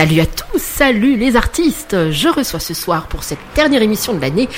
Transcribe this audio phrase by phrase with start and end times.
[0.00, 2.10] Salut à tous, salut les artistes.
[2.10, 4.48] Je reçois ce soir pour cette dernière émission de l'année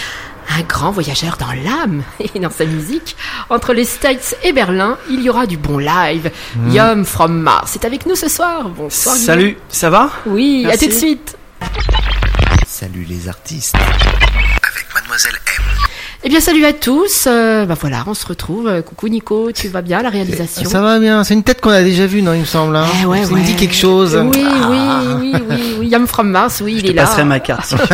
[0.49, 3.17] un grand voyageur dans l'âme et dans sa musique.
[3.51, 6.31] Entre les States et Berlin, il y aura du bon live.
[6.69, 8.69] Yum from Mars c'est avec nous ce soir.
[8.69, 9.17] Bonsoir.
[9.17, 9.27] Guillaume.
[9.27, 10.13] Salut, ça va?
[10.27, 10.85] Oui, Merci.
[10.85, 11.37] à tout de suite.
[12.65, 13.75] Salut les artistes.
[13.75, 15.65] Avec Mademoiselle M.
[16.25, 17.25] Eh bien, salut à tous.
[17.27, 18.69] Euh, bah voilà, on se retrouve.
[18.69, 21.71] Euh, Coucou Nico, tu vas bien la réalisation Ça va bien, c'est une tête qu'on
[21.71, 22.77] a déjà vue, non, il me semble.
[22.77, 23.41] Hein Eh ouais, ça ouais.
[23.41, 24.17] me dit quelque chose.
[24.33, 24.69] Oui, Ah.
[24.71, 25.89] oui, oui, oui, oui.
[25.89, 27.03] Yum from Mars, oui, il Je est là.
[27.07, 27.75] passerai ma carte.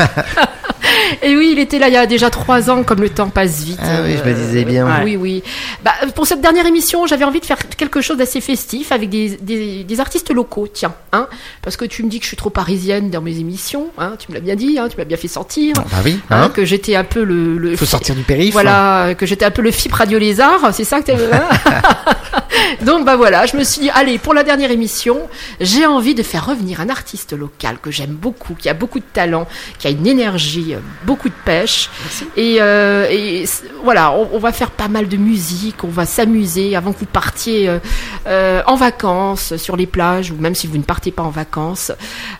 [1.23, 3.63] Et oui, il était là il y a déjà trois ans, comme le temps passe
[3.63, 3.79] vite.
[3.83, 4.87] Ah oui, je me Euh, disais bien.
[4.87, 5.05] Ouais.
[5.05, 5.43] Oui, oui.
[5.85, 9.31] Bah, pour cette dernière émission, j'avais envie de faire quelque chose d'assez festif avec des,
[9.41, 11.29] des, des artistes locaux, tiens, hein,
[11.63, 14.31] parce que tu me dis que je suis trop parisienne dans mes émissions, hein, tu
[14.31, 16.49] me l'as bien dit, hein, tu m'as bien fait sentir, Bah oui, hein, hein.
[16.51, 18.53] que j'étais un peu le, le Faut sortir du périph'.
[18.53, 21.17] voilà, que j'étais un peu le FIP Radio Lézard, c'est ça que t'es...
[21.33, 21.49] hein
[22.83, 25.19] Donc bah voilà, je me suis dit, allez, pour la dernière émission,
[25.61, 29.05] j'ai envie de faire revenir un artiste local que j'aime beaucoup, qui a beaucoup de
[29.13, 29.47] talent,
[29.79, 31.91] qui a une énergie, euh, beaucoup de pêche.
[32.37, 33.45] Et, euh, et
[33.83, 37.07] voilà, on, on va faire pas mal de musique, on va s'amuser avant que vous
[37.07, 37.79] partiez euh,
[38.27, 41.93] euh, en vacances sur les plages, ou même si vous ne partez pas en vacances.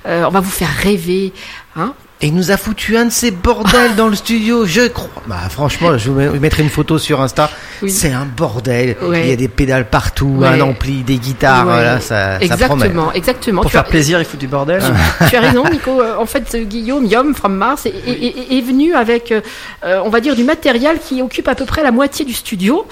[0.07, 1.33] Euh, on va vous faire rêver.
[1.77, 5.23] Hein Et il nous a foutu un de ces bordels dans le studio, je crois.
[5.29, 7.49] Bah franchement, je vous met- mettrai une photo sur Insta.
[7.81, 7.93] Oui.
[7.93, 8.97] C'est un bordel.
[9.03, 9.23] Ouais.
[9.23, 10.49] Il y a des pédales partout, Ouais.
[10.49, 11.73] un ampli, des guitares, Ouais.
[11.75, 12.87] voilà, ça, ça promet.
[12.87, 13.63] exactement, exactement.
[13.63, 14.83] Pour Tu as- faire plaisir, il faut du bordel.
[15.31, 16.01] tu as raison, Nico.
[16.03, 19.41] Euh, En fait, Guillaume, Yom from Mars, est, est- est- est venu avec, euh,
[19.85, 22.85] euh, on va dire, du matériel qui occupe à peu près la moitié du studio.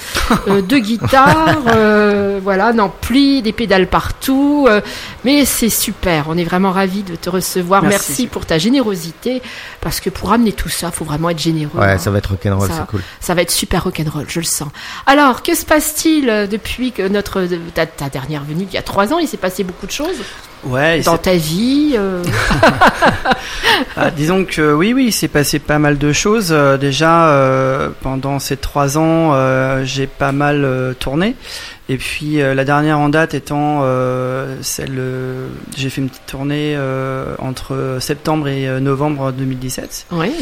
[0.47, 4.67] Euh, deux guitares, euh, voilà, un ampli, des pédales partout.
[4.69, 4.81] euh,
[5.25, 6.27] mais c'est super.
[6.29, 7.83] On est vraiment ravis de te recevoir.
[7.83, 8.27] Merci, Merci.
[8.29, 9.15] pour ta générosité.
[9.81, 11.79] Parce que pour amener tout ça, faut vraiment être généreux.
[11.79, 11.99] Ouais, hein.
[11.99, 13.03] ça va être rock'n'roll, c'est cool.
[13.21, 14.69] Ça va être super rock'n'roll, je le sens.
[15.07, 18.83] Alors, que se passe-t-il euh, depuis que notre ta, ta dernière venue il y a
[18.83, 20.17] trois ans Il s'est passé beaucoup de choses
[20.65, 21.95] Ouais, dans ta vie.
[21.97, 22.25] euh,
[23.97, 26.49] ah, disons que oui, oui, il s'est passé pas mal de choses.
[26.51, 31.37] Euh, déjà, euh, pendant ces trois ans, euh, j'ai pas mal euh, tourné.
[31.89, 36.27] Et puis euh, la dernière en date étant euh, celle, euh, j'ai fait une petite
[36.27, 40.07] tournée euh, entre septembre et novembre 2017.
[40.13, 40.33] Oui,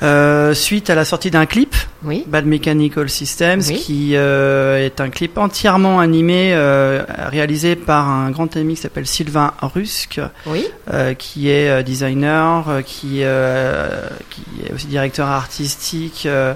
[0.00, 1.74] Euh, suite à la sortie d'un clip,
[2.04, 2.22] oui.
[2.28, 3.74] Bad Mechanical Systems, Oui.
[3.80, 9.08] qui euh, est un clip entièrement animé, euh, réalisé par un grand ami qui s'appelle
[9.08, 13.88] Sylvain Rusk, Oui, euh, qui est designer, qui, euh,
[14.30, 16.54] qui est aussi directeur artistique, euh,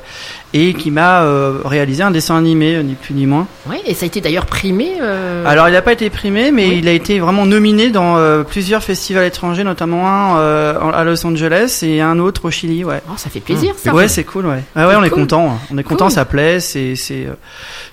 [0.54, 3.46] et qui m'a euh, réalisé un dessin animé, ni plus ni moins.
[3.66, 4.92] oui, et ça a été d'ailleurs primé.
[5.00, 6.78] euh, Alors il n'a pas été primé, mais Oui.
[6.82, 11.24] il a été vraiment nominé dans euh, plusieurs festivals étrangers, notamment un euh, à Los
[11.26, 13.00] Angeles et un autre au Chili, ouais.
[13.08, 13.94] oh, ça fait plaisir, ça.
[13.94, 14.62] Ouais, c'est cool, ouais.
[14.76, 15.52] Ah ouais, on est content.
[15.52, 15.58] hein.
[15.72, 16.14] On est content, Cool.
[16.14, 17.32] ça plaît, c'est c'est euh,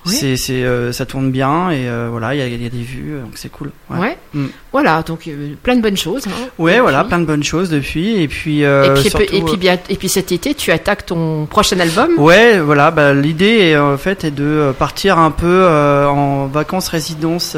[0.06, 0.36] Oui.
[0.36, 2.82] c'est euh, ça tourne bien et euh, voilà, il y a, il y a des
[2.82, 3.70] vues, donc c'est cool.
[3.90, 3.98] Ouais.
[3.98, 4.18] Ouais.
[4.34, 4.46] Mm.
[4.72, 6.26] Voilà, donc euh, plein de bonnes choses.
[6.26, 6.48] hein.
[6.58, 9.68] Ouais, voilà, plein de bonnes choses depuis et puis Et euh, puis, surtout, et puis
[9.88, 12.10] et puis cet été, tu attaques ton prochain album?
[12.18, 12.20] euh,
[12.50, 16.46] Ouais, voilà, bah, l'idée est, en fait est de euh, partir un peu euh, en
[16.46, 17.52] vacances résidence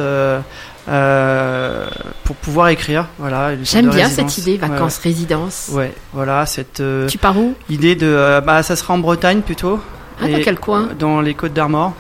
[0.89, 1.87] euh,
[2.25, 3.53] pour pouvoir écrire, voilà.
[3.63, 4.33] J'aime bien résidence.
[4.35, 5.69] cette idée, Ouais, vacances, résidence.
[5.73, 7.55] Ouais, ouais, voilà, cette euh, Tu pars où?
[7.71, 9.81] idée de euh, bah ça sera en Bretagne plutôt.
[10.21, 10.89] Ah, dans quel coin?
[10.99, 11.95] Dans les Côtes d'Armor.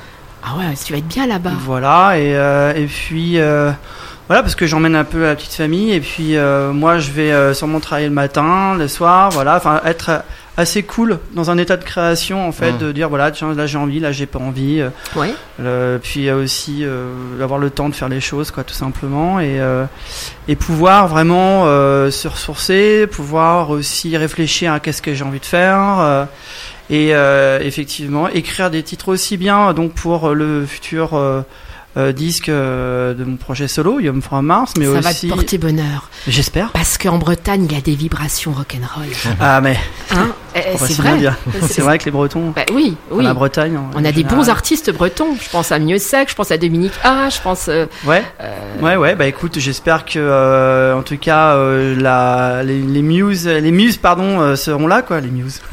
[0.44, 1.52] Ah ouais, tu vas être bien là-bas.
[1.60, 2.32] Voilà, et,
[2.82, 3.36] et puis
[4.28, 6.36] voilà, parce que j'emmène un peu la petite famille, et puis
[6.72, 10.22] moi je vais sûrement travailler le matin, le soir, voilà, enfin être
[10.56, 12.78] assez cool dans un état de création en fait, Mm.
[12.78, 15.34] de dire voilà, tiens, là j'ai envie, là j'ai pas envie, euh, Ouais.
[15.60, 19.40] euh, puis euh, aussi euh, avoir le temps de faire les choses, quoi, tout simplement,
[19.40, 19.86] et, euh,
[20.48, 25.46] et pouvoir vraiment euh, se ressourcer, pouvoir aussi réfléchir à qu'est-ce que j'ai envie de
[25.46, 25.78] faire.
[26.00, 26.24] euh,
[26.90, 31.40] et euh, effectivement, écrire des titres aussi bien donc pour le futur euh,
[31.96, 35.28] euh, disque euh, de mon projet solo, Yum from Mars, mais ça va aussi.
[35.28, 36.10] te porter bonheur.
[36.26, 36.70] J'espère.
[36.72, 39.06] Parce qu'en Bretagne, il y a des vibrations rock'n'roll.
[39.40, 39.78] Ah mais
[40.10, 41.10] Hein c'est si vrai.
[41.12, 41.36] bien dire.
[41.68, 43.24] C'est vrai que les Bretons, Bah oui, oui.
[43.24, 43.78] la Bretagne.
[43.94, 44.36] On a des général.
[44.38, 45.36] bons artistes bretons.
[45.40, 47.68] Je pense à Mieux Sec, je pense à Dominique A, je pense.
[47.68, 48.22] euh, Ouais.
[48.40, 48.50] euh,
[48.80, 53.46] Ouais, ouais, bah écoute, j'espère que, euh, en tout cas, euh, la, les, les muses,
[53.46, 55.60] les muses, pardon, euh, seront là, quoi, les muses.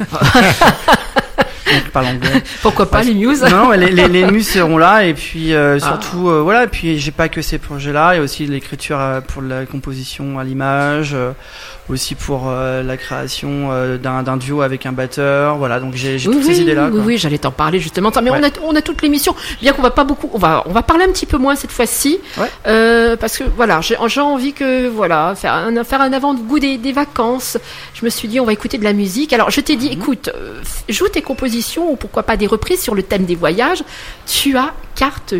[1.92, 2.42] parle anglais.
[2.62, 6.64] Pourquoi pas les news non, les, les, seront là et puis euh, surtout euh, voilà.
[6.64, 9.66] Et puis j'ai pas que ces projets-là, il y a aussi l'écriture euh, pour la
[9.66, 11.32] composition à l'image, euh,
[11.88, 15.56] aussi pour la création d'un duo avec un batteur.
[15.56, 16.88] Voilà, donc j'ai Oui, toutes oui, ces idées-là.
[16.92, 18.10] oui, oui, j'allais t'en parler justement.
[18.22, 18.38] Mais Ouais.
[18.40, 19.34] on a, on a toute l'émission.
[19.60, 21.72] Bien qu'on va pas beaucoup, on va, on va parler un petit peu moins cette
[21.72, 23.16] fois-ci, Ouais.
[23.16, 27.58] Parce que voilà, j'ai envie que voilà faire un, faire un avant-goût des, des vacances.
[27.94, 29.32] Je me suis dit, on va écouter de la musique.
[29.32, 29.92] Alors, je t'ai dit, Mhm.
[30.00, 30.30] écoute,
[30.88, 31.49] joue tes compositions
[31.90, 33.82] ou pourquoi pas des reprises sur le thème des voyages.
[34.26, 35.34] Tu as carte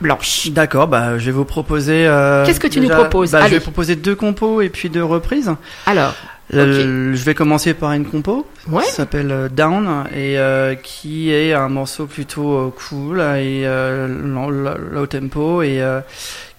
[0.00, 0.48] blanche.
[0.50, 2.06] D'accord, bah je vais vous proposer.
[2.06, 3.32] euh, Qu'est-ce que tu déjà- nous proposes?
[3.32, 5.50] bah, Je vais proposer deux compos et puis deux reprises.
[5.86, 6.14] Alors,
[6.50, 11.30] Le- Je vais commencer par une compo ouais, qui s'appelle euh, Down et euh, qui
[11.30, 16.00] est un morceau plutôt euh, cool et euh, low, low tempo et euh,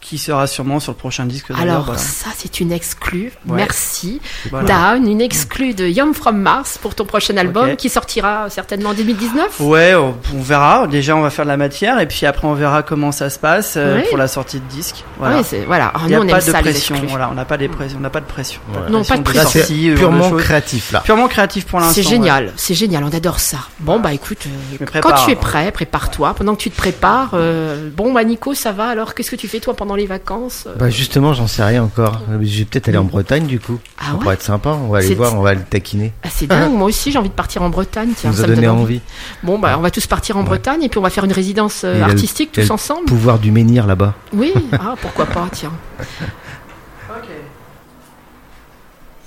[0.10, 1.50] qui sera sûrement sur le prochain disque.
[1.50, 2.00] d'ailleurs, alors voilà.
[2.00, 3.32] ça c'est une exclue.
[3.48, 3.58] Ouais.
[3.58, 4.20] Merci.
[4.50, 4.96] Voilà.
[4.98, 8.94] Down, une exclue de Young from Mars pour ton prochain album qui sortira certainement en
[8.96, 9.60] 2019.
[9.60, 10.88] Ouais, on, on verra.
[10.88, 13.38] Déjà, on va faire de la matière et puis après, on verra comment ça se
[13.38, 14.06] passe euh, Ouais.
[14.10, 15.04] pour la sortie de disque.
[15.20, 15.42] Voilà.
[15.68, 15.92] Voilà.
[15.94, 16.96] Ah, Il n'y nous a on pas de ça pression.
[17.08, 18.62] Voilà, on n'a pas des pressions, on n'a pas de pression.
[18.74, 18.90] Ouais.
[18.90, 21.02] Non, pas de pression c'est de purement créatif là.
[21.02, 21.94] Purement créatif pour l'instant.
[21.94, 22.16] C'est ouais.
[22.16, 23.58] génial, c'est génial, on adore ça.
[23.80, 24.40] Bon bah écoute,
[24.82, 26.34] euh, quand tu es prêt, prépare-toi.
[26.34, 29.48] Pendant que tu te prépares, euh, bon bah Nico, ça va alors Qu'est-ce que tu
[29.48, 32.22] fais toi pendant les vacances Euh, Bah justement, j'en sais rien encore.
[32.42, 33.80] Je vais peut-être aller en Bretagne du coup.
[34.00, 34.70] Ah ça ouais pourrait être sympa.
[34.72, 36.12] On va aller voir, on va le taquiner.
[36.24, 38.12] ah, C'est dingue, moi aussi j'ai envie de partir en Bretagne.
[38.16, 38.82] Tiens, ça me donne envie.
[38.84, 39.02] envie.
[39.44, 40.46] Bon bah on va tous partir en Ouais.
[40.48, 43.06] Bretagne et puis on va faire une résidence euh, Et artistique tous le ensemble.
[43.06, 44.16] Pouvoir du menhir là-bas.
[44.34, 45.74] Oui, ah pourquoi pas, tiens.
[46.00, 46.06] Ok.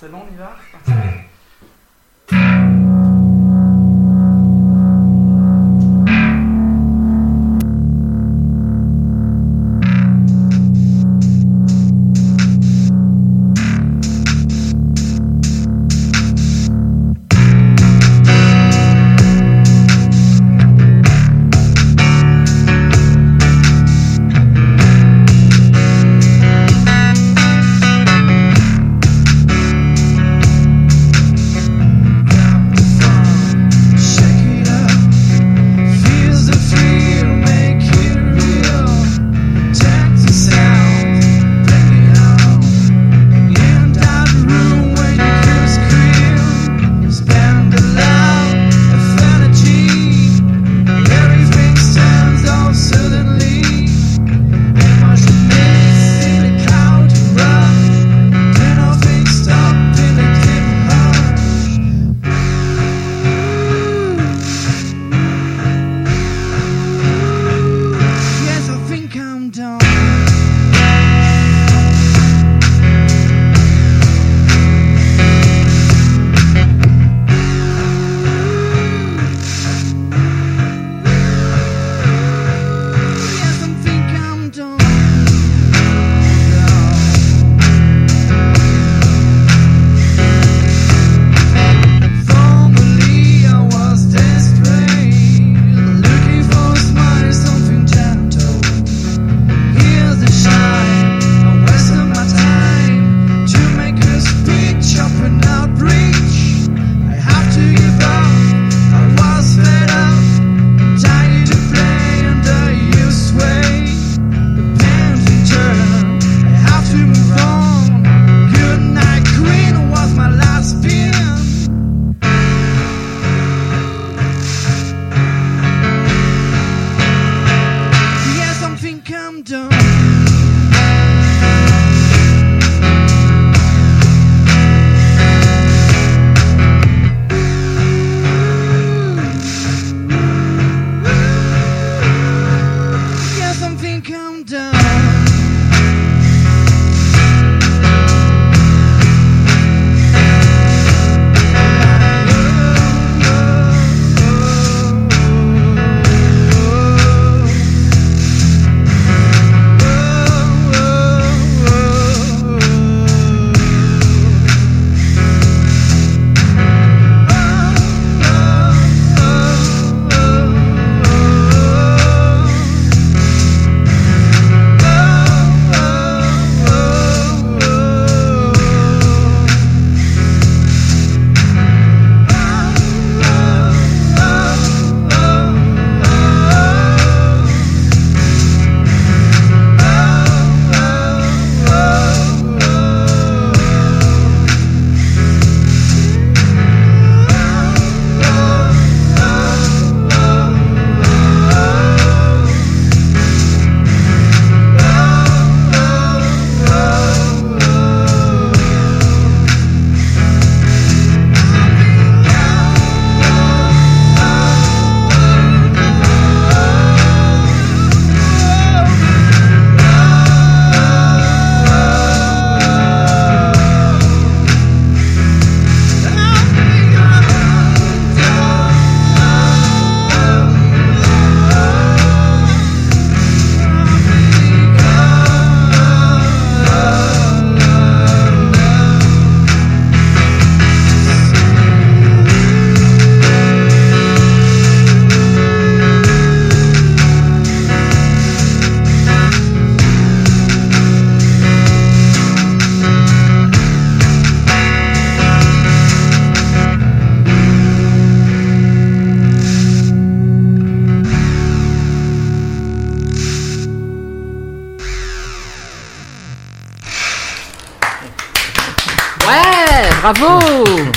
[0.01, 0.57] C'est bon, on y va?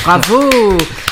[0.05, 0.49] bravo.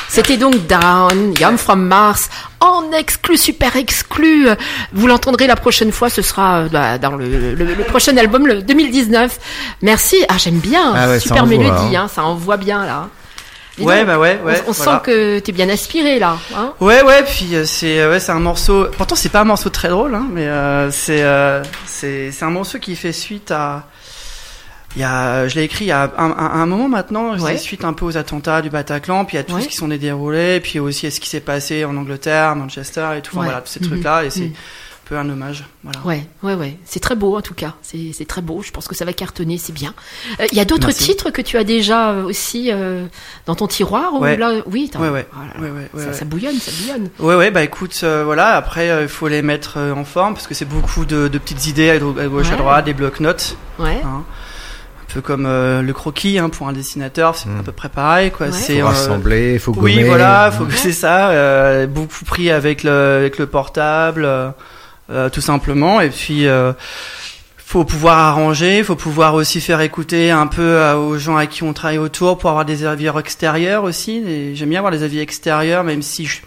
[0.07, 4.47] C'était donc Down, Young from Mars, en exclu, super exclu.
[4.93, 8.45] Vous l'entendrez la prochaine fois, ce sera euh, bah, dans le, le- le prochain album,
[8.45, 9.39] le 2019.
[9.81, 10.17] Merci.
[10.29, 10.93] Ah, j'aime bien.
[10.95, 12.03] Ah ouais, super envoie, mélodie, hein.
[12.03, 13.07] hein, ça envoie bien là.
[13.75, 14.63] Dis Ouais, donc, bah ouais, on- ouais.
[14.67, 14.91] On, voilà.
[14.93, 16.37] sent que t'es bien inspiré là.
[16.55, 18.85] Hein Ouais, ouais, puis euh, c'est euh, ouais, c'est un morceau.
[18.95, 22.51] Pourtant, c'est pas un morceau très drôle, hein, mais euh, c'est euh, c'est c'est un
[22.51, 23.87] morceau qui fait suite à.
[24.95, 27.37] Il y a, je l'ai écrit il y a un, un, un moment maintenant.
[27.39, 27.57] Ouais.
[27.57, 29.61] Suite un peu aux attentats du Bataclan, puis il y a tout Ouais.
[29.61, 33.07] ce qui s'en est déroulé, puis aussi à ce qui s'est passé en Angleterre, Manchester
[33.17, 33.31] et tout.
[33.35, 33.45] Enfin, Ouais.
[33.47, 33.87] Voilà, tous ces Mhm.
[33.87, 34.51] trucs-là, et c'est Mhm.
[34.53, 35.65] un peu un hommage.
[35.83, 35.99] Voilà.
[36.05, 36.77] Ouais, ouais, ouais.
[36.85, 37.73] C'est très beau en tout cas.
[37.81, 38.61] C'est très beau.
[38.63, 39.93] Je pense que ça va cartonner, c'est bien.
[40.39, 43.05] Euh, Il y a d'autres titres que tu as déjà euh, aussi euh,
[43.47, 45.27] dans ton tiroir ou là, oui, t'as- Ouais, ouais.
[45.33, 45.51] voilà.
[45.73, 47.09] Ouais, ouais, ouais, ça, bouillonne, ça bouillonne.
[47.19, 50.35] Ouais, ouais, bah écoute, euh, voilà, après, euh, il faut les mettre euh, en forme,
[50.35, 53.57] parce que c'est beaucoup de, de petites idées à, gauche, à droite, des blocs-notes.
[53.79, 53.99] Ouais.
[54.05, 54.23] hein.
[55.13, 57.59] Un peu comme euh, le croquis hein, pour un dessinateur, c'est Mm.
[57.59, 58.47] à peu près pareil, quoi.
[58.47, 58.51] Ouais.
[58.51, 59.97] C'est Faut euh, rassembler, faut gommer.
[59.97, 60.75] Oui, voilà, faut que Ouais.
[60.77, 61.29] c'est ça.
[61.29, 64.49] euh, beaucoup pris avec le, avec le portable, euh,
[65.11, 66.01] euh, tout simplement.
[66.01, 66.73] Et puis, euh,
[67.57, 71.61] faut pouvoir arranger, faut pouvoir aussi faire écouter un peu euh, aux gens à qui
[71.63, 74.23] on travaille autour pour avoir des avis extérieurs aussi.
[74.27, 76.41] Et J'aime bien avoir des avis extérieurs, même si je-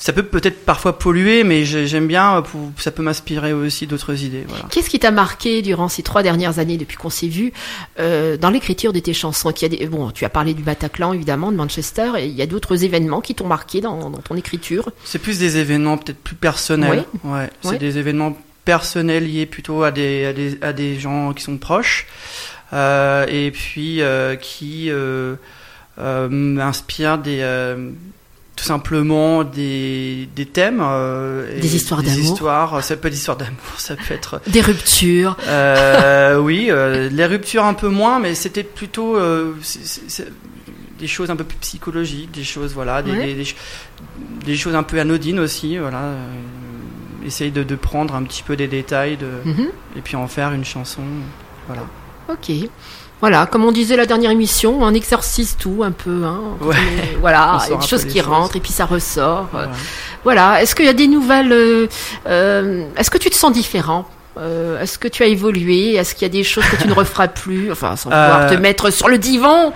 [0.00, 3.86] ça peut peut-être parfois polluer, mais j'ai- j'aime bien, euh, pour, ça peut m'inspirer aussi
[3.88, 4.44] d'autres idées.
[4.46, 4.64] Voilà.
[4.70, 7.52] Qu'est-ce qui t'a marqué durant ces trois dernières années depuis qu'on s'est vu
[7.98, 9.52] euh, dans l'écriture de tes chansons?
[9.52, 12.34] Qu'il y a des- Bon, tu as parlé du Bataclan évidemment, de Manchester, et il
[12.34, 14.88] y a d'autres événements qui t'ont marqué dans, dans ton écriture?
[15.04, 17.04] C'est plus des événements peut-être plus personnels.
[17.24, 17.78] Ouais, c'est Oui.
[17.78, 22.06] des événements personnels liés plutôt à des, à des, à des gens qui sont proches.
[22.72, 24.90] Euh, et puis euh, qui
[26.30, 27.40] m'inspirent des...
[28.58, 30.80] euh, tout simplement des, des thèmes.
[30.82, 32.18] euh, Des histoires d'amour.
[32.20, 34.40] histoires, ça peut être des histoires d'amour, ça peut être...
[34.48, 35.36] Des ruptures.
[35.46, 39.52] Euh, oui, euh, les ruptures un peu moins, mais c'était plutôt euh,
[40.98, 43.26] des choses un peu plus psychologiques, des choses voilà, des, Ouais.
[43.26, 43.56] des, des ch-
[44.44, 45.98] des choses un peu anodines aussi, voilà.
[45.98, 46.26] euh,
[47.26, 49.68] essaye de, de prendre un petit peu des détails de, Mhm.
[49.96, 51.02] et puis en faire une chanson,
[51.66, 51.82] voilà.
[52.28, 52.50] Ok.
[53.20, 56.22] Voilà, comme on disait la dernière émission, on exorcise tout un peu.
[56.24, 56.76] Hein, Ouais.
[57.16, 58.28] on voilà, On il y a sort un des peu choses les qui choses.
[58.28, 59.40] rentrent et puis ça ressort.
[59.40, 59.70] euh, Voilà.
[60.24, 60.62] Voilà.
[60.62, 61.86] Est-ce qu'il y a des nouvelles euh,
[62.28, 64.08] euh, Est-ce que tu te sens différent
[64.38, 66.92] Euh, Est-ce que tu as évolué Est-ce qu'il y a des choses que tu ne
[67.02, 69.72] referas plus Enfin, sans pouvoir Euh, te mettre sur le divan.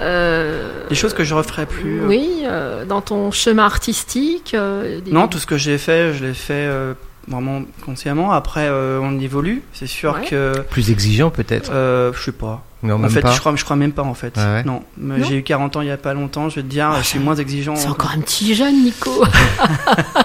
[0.00, 2.00] Euh, Des choses que je referai plus.
[2.02, 4.52] euh, Oui, euh, dans ton chemin artistique.
[4.54, 6.92] euh, des- Non, tout ce que j'ai fait, je l'ai fait euh,
[7.28, 8.32] vraiment consciemment.
[8.32, 9.62] Après, euh, on évolue.
[9.72, 10.26] C'est sûr Ouais.
[10.28, 11.70] que, Plus exigeant peut-être.
[11.72, 12.62] euh, je sais pas.
[12.82, 13.30] Non, En fait, pas.
[13.32, 14.34] je crois, je crois même pas en fait.
[14.36, 14.82] Ah ouais Non,
[15.22, 16.48] j'ai eu 40 ans il y a pas longtemps.
[16.48, 17.76] Je vais te dire, je suis moins exigeant.
[17.76, 19.24] C'est encore un petit jeune, Nico.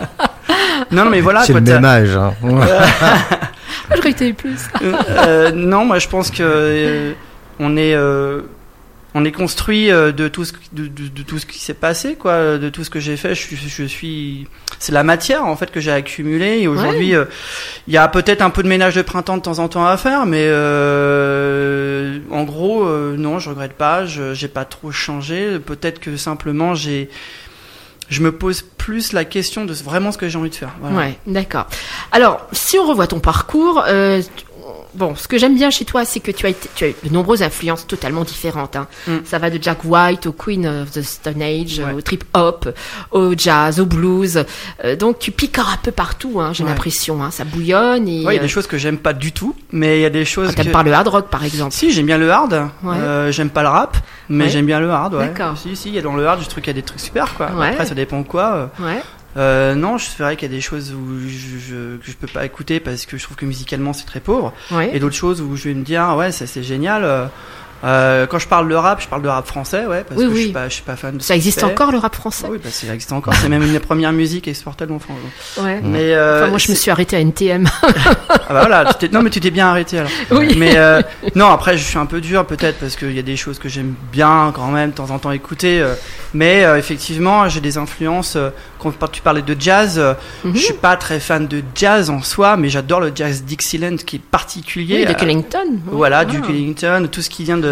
[0.92, 1.42] Non, non, mais voilà.
[1.44, 2.16] C'est quoi, le même âge.
[2.16, 2.34] hein.
[3.92, 4.60] Je croyais que t'avais plus.
[4.82, 7.14] Euh, euh, non, moi je pense que euh,
[7.60, 8.42] on est euh,
[9.20, 12.16] on est construit euh, de tout ce de, de- de tout ce qui s'est passé
[12.16, 13.34] quoi, de tout ce que j'ai fait.
[13.36, 14.48] Je, suis- je suis
[14.80, 17.26] c'est la matière en fait que j'ai accumulée et aujourd'hui euh,
[17.88, 19.98] il y a peut-être un peu de ménage de printemps de temps en temps à
[19.98, 24.06] faire, mais euh, en gros euh, non, je regrette pas.
[24.06, 25.60] Je j'ai pas trop changé.
[25.60, 27.10] Peut-être que simplement j'ai
[28.10, 30.72] je me pose plus la question de vraiment ce que j'ai envie de faire.
[30.80, 30.96] Voilà.
[30.96, 31.68] Ouais, d'accord.
[32.14, 34.22] Alors, si on revoit ton parcours, euh,
[34.96, 36.96] bon, ce que j'aime bien chez toi, c'est que tu as, été, tu as eu
[37.04, 38.76] de nombreuses influences totalement différentes.
[38.76, 38.88] hein.
[39.08, 39.18] Mm.
[39.26, 41.94] Ça va de Jack White au Queen of the Stone Age, Ouais.
[41.94, 42.70] au trip hop,
[43.12, 44.44] au jazz, au blues.
[44.84, 46.70] Euh, donc, tu piques un peu partout, hein, j'ai Ouais.
[46.70, 47.24] l'impression.
[47.24, 49.32] Hein, ça bouillonne et Ouais, il y a euh, des choses que j'aime pas du
[49.32, 51.74] tout, mais il y a des choses t'aimes que pas le hard rock, par exemple?
[51.74, 52.70] Si, j'aime bien le hard.
[52.86, 53.98] Euh, j'aime pas le rap,
[54.30, 55.18] mais j'aime bien le hard.
[55.18, 55.58] D'accord.
[55.58, 57.00] Si, si, il y a dans le hard, je trouve qu'il y a des trucs
[57.00, 57.48] super, quoi.
[57.48, 58.70] Après, ça dépend quoi.
[58.80, 59.02] Ouais.
[59.36, 62.28] Euh, non, je verrais qu'il y a des choses où je, je, que je peux
[62.28, 64.54] pas écouter parce que je trouve que musicalement c'est très pauvre.
[64.94, 67.30] Et d'autres choses où je vais me dire, ah ouais, ça c'est génial.
[67.84, 70.32] Euh, quand je parle de rap, je parle de rap français, ouais, parce Oui, que
[70.32, 70.44] je oui.
[70.46, 72.70] suis pas, je suis pas fan de Ça existe encore le rap français Oui, bah,
[72.72, 73.34] ça existe encore.
[73.36, 75.18] c'est même une des premières musiques exportables en France.
[75.62, 75.80] Ouais.
[75.84, 77.68] Mais euh, Enfin, moi, je me suis arrêtée à NTM.
[78.50, 80.12] Ah bah voilà, tu non mais tu t'es bien arrêté alors.
[80.32, 80.56] Oui.
[80.58, 81.02] Mais euh,
[81.36, 83.68] non, après je suis un peu dur peut-être parce qu'il y a des choses que
[83.68, 85.86] j'aime bien quand même de temps en temps écouter.
[86.34, 88.38] mais effectivement, j'ai des influences.
[88.80, 90.14] quand tu parlais de jazz, euh,
[90.46, 90.56] Mhm.
[90.56, 94.16] je suis pas très fan de jazz en soi, mais j'adore le jazz Dixieland qui
[94.18, 95.00] est particulier.
[95.00, 95.80] Oui, de Kellington.
[95.88, 96.26] Voilà, Ah.
[96.26, 97.67] du Ellington, tout ce qui vient de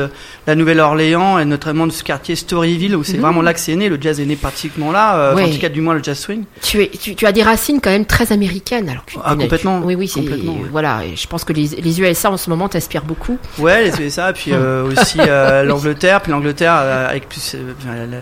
[0.47, 3.21] la Nouvelle-Orléans et notamment de ce quartier Storyville où c'est Mhm.
[3.21, 3.89] vraiment là que c'est né.
[3.89, 6.43] Le jazz est né pratiquement là, euh, en tout cas du moins le jazz swing.
[6.61, 8.89] Tu, es, tu, tu as des racines quand même très américaines.
[8.89, 10.67] Alors que Ah, tu- complètement, Oui, oui, c'est complètement, ouais.
[10.71, 11.01] voilà.
[11.05, 13.37] Et je pense que les, les USA en ce moment t'inspirent beaucoup.
[13.59, 17.73] Ouais, les USA, puis euh, aussi euh, l'Angleterre, puis l'Angleterre avec plus, euh,
[18.09, 18.17] la-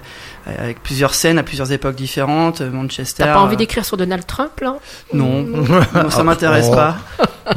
[0.45, 3.23] avec plusieurs scènes à plusieurs époques différentes, euh, Manchester.
[3.23, 4.75] T'as pas envie euh, d'écrire sur Donald Trump là
[5.13, 5.41] Non,
[5.95, 6.75] non, ça m'intéresse Oh.
[6.75, 6.97] pas.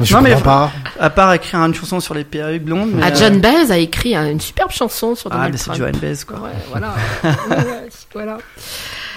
[0.01, 0.71] Je Non, mais- pas.
[0.99, 2.91] À part écrire une chanson sur les perruques blondes.
[2.93, 5.51] mais, Ah, euh, John Baez a écrit écrit un- une superbe chanson sur Ah, Donald
[5.53, 5.79] mais c'est Trump.
[5.79, 6.37] Johan Baez, quoi.
[6.39, 6.93] Ouais, voilà.
[7.49, 8.37] Ouais, voilà.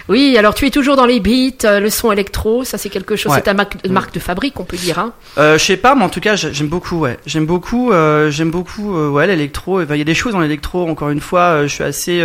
[0.09, 3.31] Oui, alors tu es toujours dans les beats, le son électro, ça c'est quelque chose,
[3.33, 3.39] Ouais.
[3.39, 4.99] c'est ta marque, marque de fabrique, on peut dire.
[4.99, 5.13] Hein.
[5.39, 7.19] Euh, je sais pas, mais en tout cas, j'ai- j'aime beaucoup, ouais.
[7.27, 9.81] J'aime beaucoup, euh, j'aime beaucoup, euh, ouais, l'électro.
[9.83, 12.21] Il y a des choses dans l'électro, encore une fois, euh, je suis assez,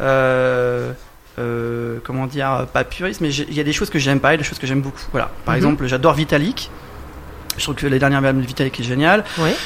[0.00, 0.92] euh,
[1.38, 4.36] euh, comment dire, pas puriste, mais il y a des choses que j'aime pas et
[4.36, 5.02] des choses que j'aime beaucoup.
[5.12, 5.30] Voilà.
[5.44, 5.58] Par Mhm.
[5.58, 6.70] exemple, j'adore Vitalik.
[7.56, 9.22] Je trouve que les dernières albums de Vitalik est génial.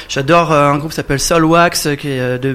[0.07, 2.53] J'adore euh, un groupe qui s'appelle Soulwax, euh, qui est euh, de,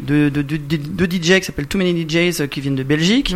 [0.00, 3.34] de, de, DJ qui s'appelle Too Many DJs qui viennent de Belgique.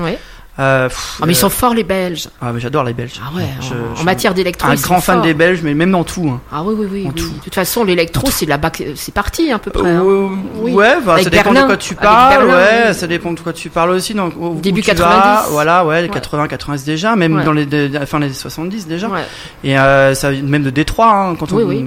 [0.58, 2.28] Euh, pff, Ah, mais ils euh, sont forts les Belges.
[2.42, 3.14] ah, mais j'adore les Belges.
[3.24, 5.24] Ah ouais, Je- en, je en matière d'électro, un grand fan forts.
[5.24, 6.28] des Belges, mais même dans tout.
[6.28, 6.40] hein.
[6.52, 7.04] Ah oui, oui, oui.
[7.06, 7.14] En oui.
[7.14, 7.30] tout.
[7.30, 9.88] De toute façon, l'électro, c'est là-bas c'est parti à peu près.
[9.90, 10.02] hein.
[10.04, 10.72] Euh, Oui.
[10.72, 11.62] Ouais, bah, ça dépend Berlin.
[11.62, 12.46] de quoi tu parles.
[12.46, 12.94] Berlin, ouais, oui.
[12.94, 14.12] ça dépend de quoi tu parles aussi.
[14.12, 15.50] Donc, où- où Début tu vas, 90.
[15.52, 16.14] voilà, ouais, les Ouais.
[16.14, 17.44] 80, 90 déjà, même Ouais.
[17.44, 19.08] dans les de- fin des 70 déjà.
[19.08, 19.24] Ouais.
[19.64, 21.86] Et euh, ça même de Détroit, hein, quand on, revient,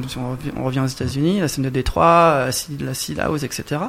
[0.57, 2.05] on revient aux États-Unis, la scène de Détroit,
[2.47, 2.51] euh,
[2.83, 3.79] la Sea House, etc.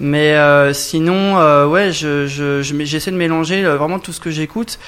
[0.00, 4.20] Mais euh, sinon, euh, ouais, je, je, je j'essaie de mélanger euh, vraiment tout ce
[4.20, 4.78] que j'écoute.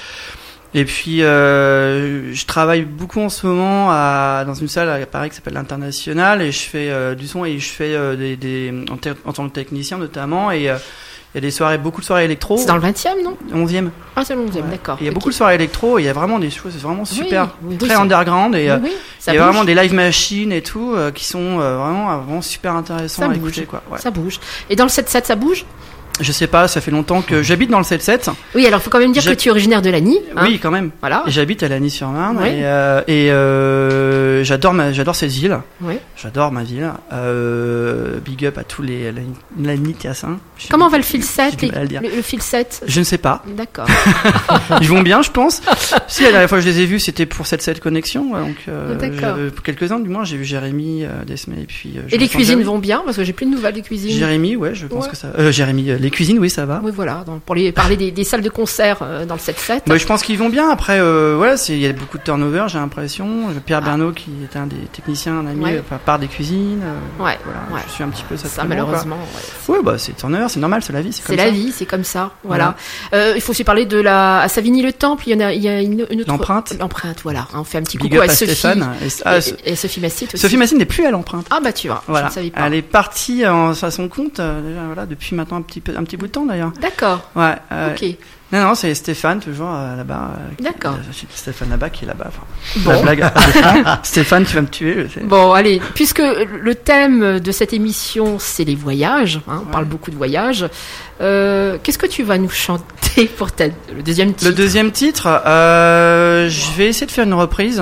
[0.73, 5.29] Et puis, euh, je travaille beaucoup en ce moment à, dans une salle à Paris
[5.29, 8.95] qui s'appelle l'International et je fais euh, du son et je fais des, des en,
[9.29, 10.71] en tant que technicien notamment et
[11.33, 12.57] il y a des soirées, beaucoup de soirées électro.
[12.57, 13.35] C'est dans le 20e, non?
[13.65, 13.89] 11e.
[14.15, 14.61] Ah, c'est le 11e, Ouais.
[14.71, 14.97] d'accord.
[14.99, 17.07] Il y a beaucoup de soirées électro il y a vraiment des choses vraiment Oui,
[17.07, 19.93] super, oui, oui, très underground et euh, Oui, ça il y a vraiment des live
[19.93, 23.49] machines et tout euh, qui sont euh, vraiment, euh, vraiment super intéressants Ça à bouge.
[23.57, 23.81] écouter quoi.
[23.91, 23.97] Ouais.
[23.99, 24.39] Ça bouge.
[24.69, 25.65] Et dans le 7-7, ça bouge?
[26.21, 28.29] Je sais pas, ça fait longtemps que j'habite dans le 7-7.
[28.53, 30.19] Oui, alors il faut quand même dire que tu es originaire de Lagny.
[30.35, 30.43] hein.
[30.45, 30.91] Oui, quand même.
[31.01, 31.23] Voilà.
[31.27, 32.49] J'habite à Lagny-sur-Marne Oui.
[32.49, 35.57] et, euh, et euh, j'adore j'adore cette ville.
[35.81, 35.95] Oui.
[36.21, 36.91] J'adore ma ville.
[37.11, 39.11] Euh, big up à tous les
[39.59, 40.37] Lagny-Tiassins.
[40.69, 43.17] Comment va le fil j'ai 7 du mal à le fil 7 Je ne sais
[43.17, 43.43] pas.
[43.57, 43.87] D'accord.
[44.81, 45.61] Ils vont bien, je pense.
[46.07, 48.31] si la dernière fois que je les ai vus, c'était pour cette cette connexion.
[48.33, 51.95] ouais, Donc pour quelques-uns du moins, j'ai vu Jérémy, Desmé et puis.
[52.11, 54.11] Et les cuisines vont bien parce que j'ai plus de nouvelles des cuisines?
[54.17, 55.09] Jérémy, ouais, je pense Ouais.
[55.11, 55.51] que ça.
[55.51, 56.81] Jérémy, les cuisines, oui, ça va.
[56.83, 57.23] Oui, voilà.
[57.25, 59.81] donc, pour les, parler des, des salles de concert euh, dans le 7-7.
[59.87, 60.69] Bah, je pense qu'ils vont bien.
[60.69, 63.47] Après, euh, c'est- il y a beaucoup de turnover, j'ai l'impression.
[63.65, 63.85] Pierre Ah.
[63.85, 65.81] Bernot, qui est un des techniciens, un ami, Ouais.
[65.83, 66.81] enfin, part des cuisines.
[66.83, 67.37] euh, ouais.
[67.43, 67.81] voilà, ouais.
[67.87, 68.47] je suis un petit peu ça.
[68.47, 69.17] Ça, malheureusement.
[69.67, 71.13] Ouais, bah, c'est turnover, c'est normal, c'est la vie.
[71.13, 71.49] C'est la ça.
[71.51, 72.31] vie, c'est comme ça.
[72.43, 72.75] Voilà.
[73.13, 75.23] Euh, il faut aussi parler de la à Savigny-le-Temple.
[75.27, 76.75] Il y en a, il y a une, une autre L'empreinte.
[76.79, 77.47] L'empreinte, voilà.
[77.53, 78.89] On fait un petit Big coucou à à Sophie Stéphane.
[79.01, 80.41] Et, ah, et, et Sophie Massite aussi.
[80.41, 81.47] Sophie Massine n'est plus à l'empreinte.
[81.49, 82.03] Ah bah tu vois.
[82.07, 82.25] Voilà.
[82.27, 82.67] Je ne savais pas.
[82.67, 86.03] Elle est partie en, à son compte, déjà, voilà, depuis maintenant un petit, peu- un
[86.03, 86.71] petit bout de temps d'ailleurs.
[86.81, 87.29] D'accord.
[87.35, 87.55] Ouais.
[87.71, 88.05] euh, Ok.
[88.51, 90.33] Non, non, c'est Stéphane, toujours euh, là-bas.
[90.37, 90.93] euh, D'accord.
[90.93, 92.27] euh, c'est Stéphane là-bas qui est là-bas.
[92.27, 92.43] Enfin,
[92.81, 92.91] Bon.
[92.91, 93.31] La blague.
[94.03, 95.07] Stéphane, tu vas me tuer.
[95.23, 99.71] Bon, allez, puisque le thème de cette émission, c'est les voyages, hein, on Ouais.
[99.71, 100.65] parle beaucoup de voyages,
[101.21, 104.51] euh, qu'est-ce que tu vas nous chanter pour ta, le deuxième titre?
[104.51, 107.81] Le deuxième titre, je vais essayer de faire une reprise.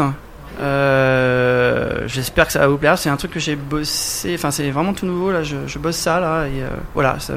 [0.60, 2.98] Euh, J'espère que ça va vous plaire.
[2.98, 4.34] C'est un truc que j'ai bossé.
[4.36, 5.44] Enfin, c'est vraiment tout nouveau là.
[5.44, 7.18] Je, je bosse ça là et euh, voilà.
[7.20, 7.34] ça-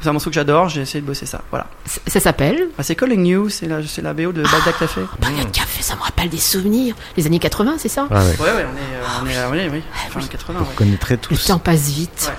[0.00, 0.68] C'est un morceau que j'adore.
[0.68, 1.40] J'ai essayé de bosser ça.
[1.50, 1.66] Voilà.
[1.86, 3.48] Ça- Ça s'appelle Ah, c'est Calling You.
[3.48, 5.00] C'est la, c'est la BO de Bagdad Café.
[5.20, 6.94] Bagdad Café, ça me rappelle des souvenirs.
[7.16, 8.24] Les années 80, c'est ça Ah ouais.
[8.38, 8.66] Ouais, ouais,
[9.22, 9.82] on est, euh, on est, oui, oui.
[10.10, 10.58] Fin 80.
[10.58, 10.68] On ouais.
[10.76, 11.46] connaîtrait Le tous.
[11.46, 12.26] temps passe vite.
[12.28, 12.34] Ouais.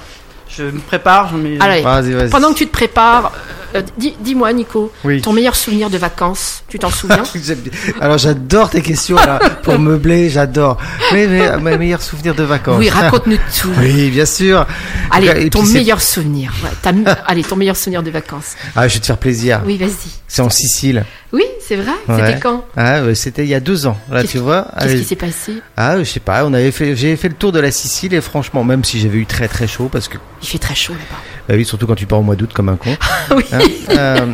[0.49, 1.29] Je me prépare.
[1.29, 1.57] Je mets.
[1.61, 2.29] Allez, Vas-y, vas-y.
[2.29, 3.31] pendant que tu te prépares,
[3.68, 5.21] euh, dis- dis-moi Nico, Oui.
[5.21, 7.23] ton meilleur souvenir de vacances, tu t'en souviens.
[8.01, 10.77] Alors j'adore tes questions là pour meubler, j'adore.
[11.13, 12.77] Mais, mais mes meilleurs souvenirs de vacances.
[12.79, 13.69] Oui, raconte-nous tout.
[13.79, 14.65] Oui, bien sûr.
[15.11, 16.51] Allez, Et ton puis meilleur souvenir.
[16.63, 18.55] Ouais, allez, ton meilleur souvenir de vacances.
[18.75, 19.61] Ah, je vais te faire plaisir.
[19.65, 19.89] Oui, vas-y.
[20.27, 21.05] C'est en Sicile.
[21.31, 21.91] Oui, c'est vrai.
[22.07, 22.15] Ouais.
[22.17, 22.65] C'était quand?
[22.75, 23.97] Ah, c'était il y a deux ans.
[24.11, 24.67] Là, tu vois.
[24.79, 25.53] Qu'est-ce qui s'est passé?
[25.77, 26.45] Ah, je sais pas.
[26.45, 29.17] On avait fait, j'ai fait le tour de la Sicile et franchement, même si j'avais
[29.19, 31.21] eu très très chaud, parce que Il fait très chaud là-bas.
[31.49, 32.95] Bah oui, surtout quand tu pars au mois d'août comme un con.
[33.35, 33.43] oui.
[33.51, 33.59] Hein,
[33.89, 34.25] euh,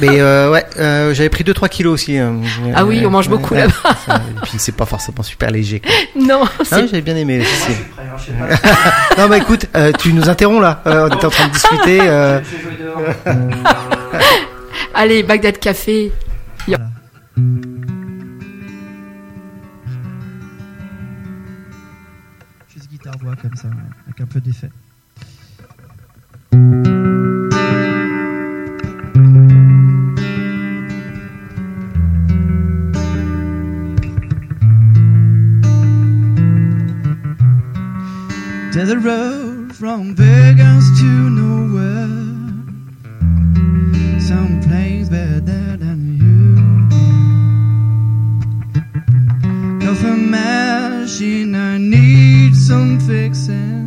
[0.00, 2.18] mais euh, ouais, euh, j'avais pris 2-3 kilos aussi.
[2.74, 4.20] Ah oui, on mange beaucoup Ouais, là-bas.
[4.36, 5.78] Et puis c'est pas forcément super léger.
[5.78, 5.92] quoi.
[6.20, 9.16] Non, Ah, c'est j'avais bien aimé sais pas.
[9.22, 10.82] Non, bah écoute, euh, tu nous interromps là.
[10.88, 12.00] Euh, on était en train de discuter.
[12.00, 13.00] euh, Je vais jouer dehors.
[14.94, 16.10] Allez, Bagdad Café.
[22.68, 23.68] Juste guitare-voix comme ça,
[24.06, 24.70] avec un peu d'effet.
[38.72, 42.08] There's the road from Vegas to nowhere.
[44.18, 46.56] Some place better than you.
[49.86, 53.81] Coffee machine, I need some fixing.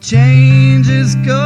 [0.00, 1.37] Change is coming,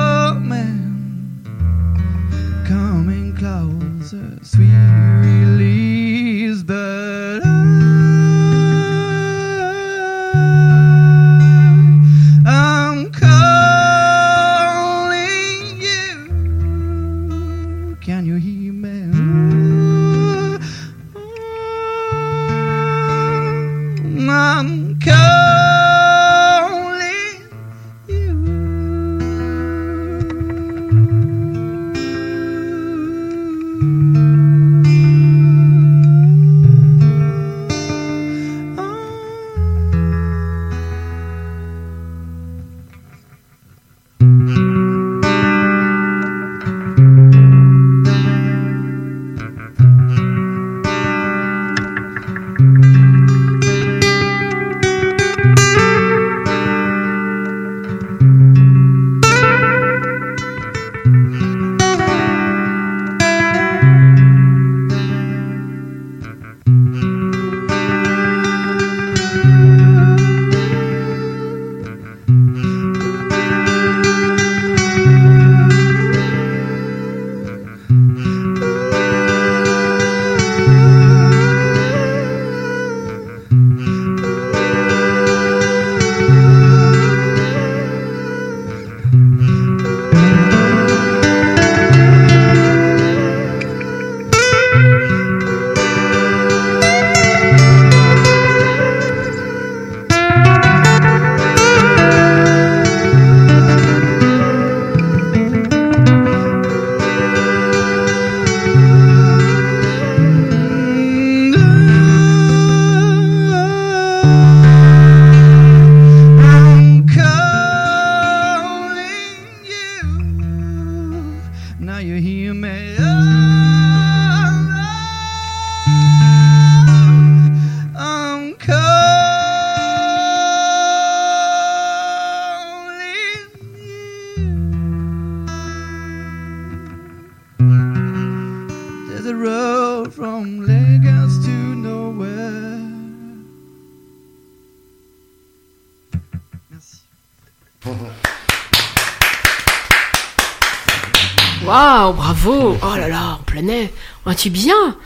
[154.42, 154.96] tu bien?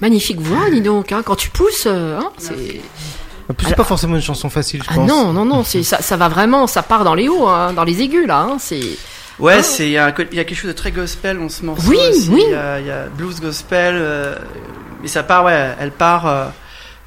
[0.00, 1.12] Magnifique voix, dis donc.
[1.12, 1.22] Hein.
[1.24, 2.80] Quand tu pousses, euh, hein, c'est.
[3.48, 5.08] En plus, c'est pas forcément une chanson facile, je Ah pense.
[5.08, 7.84] non, non, non, c'est ça, ça va vraiment, ça part dans les hauts, hein, dans
[7.84, 8.40] les aigus là.
[8.42, 8.80] Hein, c'est.
[9.38, 9.62] Ouais, Ah.
[9.62, 11.48] c'est il y, a un co- il y a quelque chose de très gospel dans
[11.48, 11.88] ce morceau.
[11.88, 12.28] Oui, aussi.
[12.30, 12.42] oui.
[12.44, 14.34] Il y a, il y a blues gospel, euh,
[15.02, 16.26] mais ça part, ouais, elle part.
[16.26, 16.46] Euh,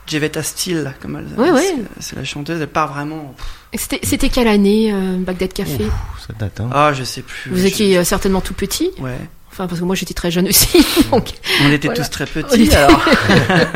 [0.08, 1.84] Jevetta Steele, comme elle, Oui, oui.
[2.00, 3.36] c'est- la chanteuse, elle part vraiment.
[3.76, 5.86] C'était, c'était quelle année, euh, Bagdad Café?
[6.26, 6.70] Ça date, hein.
[6.74, 7.52] Ah, je sais plus.
[7.52, 8.90] Vous je- étiez euh, certainement tout petit.
[8.98, 9.12] Ouais,
[9.60, 10.86] Enfin, parce que moi j'étais très jeune aussi.
[11.12, 11.28] donc,
[11.66, 12.02] on était Voilà.
[12.04, 13.00] tous très petits était- alors.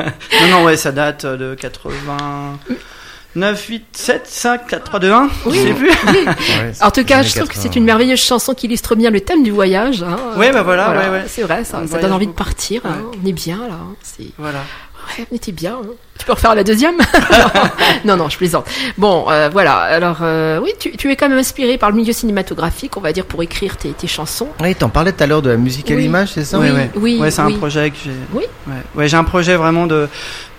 [0.42, 5.30] non, non, ouais, ça date de 89, 8, 7, 5, 4, 3, 2, 1.
[5.46, 5.58] Oui.
[5.58, 5.90] Je sais plus.
[6.08, 6.26] oui.
[6.26, 7.62] Ouais, En tout cas, je trouve que 80.
[7.62, 10.04] c'est une merveilleuse chanson qui illustre bien le thème du voyage.
[10.04, 10.16] Hein.
[10.38, 11.24] Ouais, bah voilà, ouais, ouais.
[11.28, 12.82] C'est vrai, ça, On ça donne envie de partir.
[12.86, 13.02] hein.
[13.22, 13.74] On est bien là.
[13.82, 13.96] hein.
[14.02, 14.28] C'est...
[14.38, 14.60] Voilà.
[15.18, 15.80] Ouais, on était bien.
[15.84, 15.88] hein.
[16.18, 16.96] Tu peux refaire la deuxième
[18.06, 18.66] Non, non, je plaisante.
[18.98, 19.74] Bon, euh, voilà.
[19.78, 23.12] Alors, euh, oui, tu, tu es quand même inspiré par le milieu cinématographique, on va
[23.12, 24.48] dire, pour écrire tes, tes chansons.
[24.62, 26.04] Oui, t'en parlais tout à l'heure de la musique à Oui.
[26.04, 26.90] l'image, c'est ça oui, ouais.
[26.96, 27.56] oui, ouais, c'est oui.
[27.56, 28.12] un projet que j'ai.
[28.34, 28.44] Oui.
[28.68, 30.08] Ouais, ouais j'ai un projet vraiment de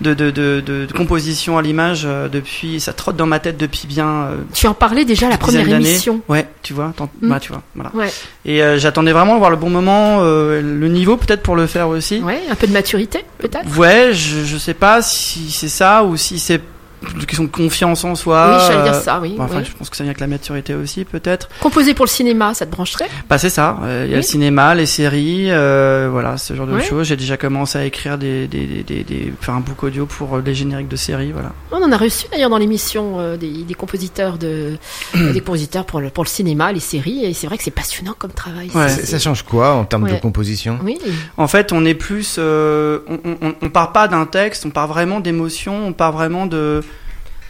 [0.01, 2.79] de, de, de, de- de composition à l'image euh, depuis.
[2.81, 4.07] Ça trotte dans ma tête depuis bien.
[4.07, 6.21] euh, Tu en parlais déjà à la première émission.
[6.27, 7.29] Ouais, tu vois, Mm.
[7.29, 7.91] bah, tu vois, voilà.
[7.95, 8.11] Ouais,
[8.45, 11.65] Et euh, j'attendais vraiment de voir le bon moment, euh, le niveau peut-être pour le
[11.65, 12.19] faire aussi.
[12.19, 13.77] ouais, un peu de maturité, peut-être.
[13.77, 16.61] Ouais, je, je sais pas si c'est ça ou si c'est
[17.25, 18.57] question de confiance en soi.
[18.57, 19.35] oui, j'allais dire euh, ça, oui.
[19.39, 19.65] Enfin, oui.
[19.65, 21.49] je pense que ça vient avec la maturité aussi, peut-être.
[21.61, 23.07] Composé pour le cinéma, ça te brancherait?
[23.29, 23.77] Bah c'est ça.
[23.83, 24.23] euh, Il y a Oui.
[24.23, 27.07] le cinéma, les séries, euh, voilà, ce genre de choses.
[27.07, 30.35] J'ai déjà commencé à écrire des, des, des, des, des- faire un book audio pour
[30.35, 31.51] euh, les génériques de séries, voilà.
[31.71, 34.77] On en a reçu d'ailleurs dans l'émission euh, des, des compositeurs de
[35.15, 37.71] euh, des compositeurs pour le pour le cinéma, les séries, et c'est vrai que c'est
[37.71, 38.69] passionnant comme travail.
[38.73, 38.89] Ouais.
[38.89, 40.79] Ça ça change quoi en termes de composition?
[40.83, 40.97] Oui,
[41.37, 44.87] En fait, on est plus, euh, on, on, on part pas d'un texte, on part
[44.87, 46.81] vraiment d'émotions, on part vraiment de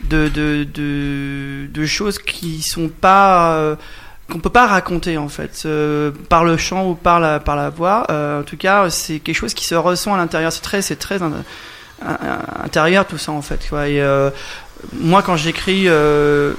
[0.03, 3.75] de, de, de, de choses qui sont pas euh,
[4.31, 7.69] qu'on peut pas raconter en fait euh, par le chant ou par la par la
[7.69, 8.05] voix.
[8.09, 10.51] Euh, en tout cas, c'est quelque chose qui se ressent à l'intérieur.
[10.51, 11.31] C'est très c'est très in-
[12.01, 13.67] in- intérieur tout ça en fait.
[13.69, 13.87] Quoi.
[13.87, 14.29] Et euh,
[14.93, 16.55] moi, quand j'écris une,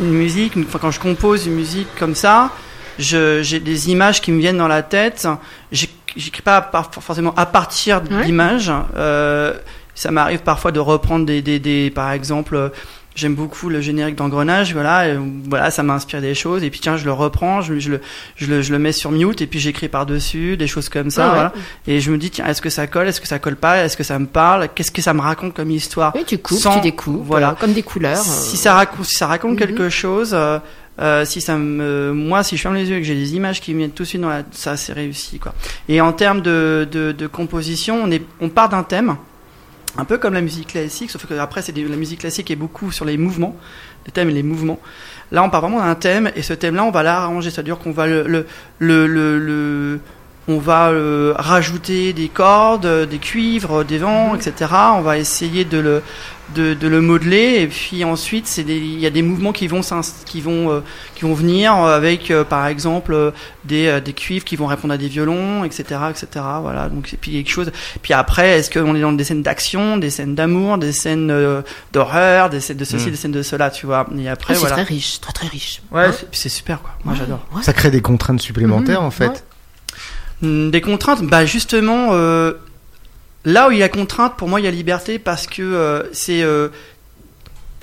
[0.00, 2.50] une musique, une- quand je compose une musique comme ça,
[2.98, 5.26] j'ai des images qui me viennent dans la tête.
[5.72, 8.72] J'écris pas forcément à partir d'images.
[10.00, 12.68] Ça m'arrive parfois de reprendre des, des, des par exemple, euh,
[13.14, 14.72] j'aime beaucoup le générique d'engrenage.
[14.72, 16.62] Voilà, et, voilà, ça m'inspire des choses.
[16.62, 18.00] Et puis tiens, je le reprends, je, je le,
[18.36, 21.10] je le, je le mets sur mute et puis j'écris par dessus des choses comme
[21.10, 21.24] ça.
[21.24, 21.34] Ah ouais.
[21.34, 21.52] voilà.
[21.86, 23.96] Et je me dis tiens, est-ce que ça colle, est-ce que ça colle pas, est-ce
[23.96, 26.12] que ça me parle, qu'est-ce que ça me raconte comme histoire.
[26.14, 27.48] Oui, tu coupes, Sans- tu découpes, voilà.
[27.48, 28.16] voilà, comme des couleurs.
[28.16, 29.58] Si euh, ça raconte, si ça raconte Mhm.
[29.58, 30.58] quelque chose, euh,
[31.00, 33.60] euh, si ça me, moi, si je ferme les yeux et que j'ai des images
[33.60, 35.52] qui me viennent tout de suite dans la, ça c'est réussi quoi.
[35.88, 39.16] Et en termes de, de, de composition, on est, on part d'un thème,
[39.96, 42.92] un peu comme la musique classique, sauf que après c'est la musique classique est beaucoup
[42.92, 43.56] sur les mouvements,
[44.06, 44.78] les thèmes et les mouvements.
[45.32, 48.06] Là, on part vraiment d'un thème et ce thème-là, on va l'arranger, c'est-à-dire qu'on va
[48.06, 48.46] le, le,
[48.78, 49.06] le,
[49.38, 50.00] le-
[50.48, 54.70] on va euh, rajouter des cordes, euh, des cuivres, des vents, etc.
[54.94, 56.02] On va essayer de le,
[56.56, 59.68] de, de le modeler et puis ensuite c'est des- il y a des mouvements qui
[59.68, 60.80] vont s'ins- qui vont euh,
[61.14, 63.30] qui vont venir euh, avec euh, par exemple euh,
[63.64, 66.26] des, euh, des cuivres qui vont répondre à des violons etc etc
[66.60, 67.70] voilà donc et puis quelque chose
[68.02, 71.62] puis après est-ce qu'on est dans des scènes d'action des scènes d'amour des scènes euh,
[71.92, 73.10] d'horreur des scènes de ceci Mm.
[73.10, 75.46] des scènes de cela tu vois et ah, après c'est voilà très riche, très très
[75.46, 75.82] riche.
[75.92, 77.62] ouais Hein c'est- c'est super quoi moi Ouais, j'adore ouais.
[77.62, 79.28] Ça crée des contraintes supplémentaires Mhm, en fait.
[79.28, 79.34] ouais.
[80.42, 82.52] Hmm, Des contraintes, bah justement, euh,
[83.44, 86.02] là où il y a contrainte, pour moi il y a liberté parce que euh,
[86.12, 86.68] c'est, euh,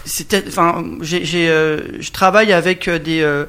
[0.06, 3.46] c'était, enfin, j'ai, euh, je travaille avec des, euh,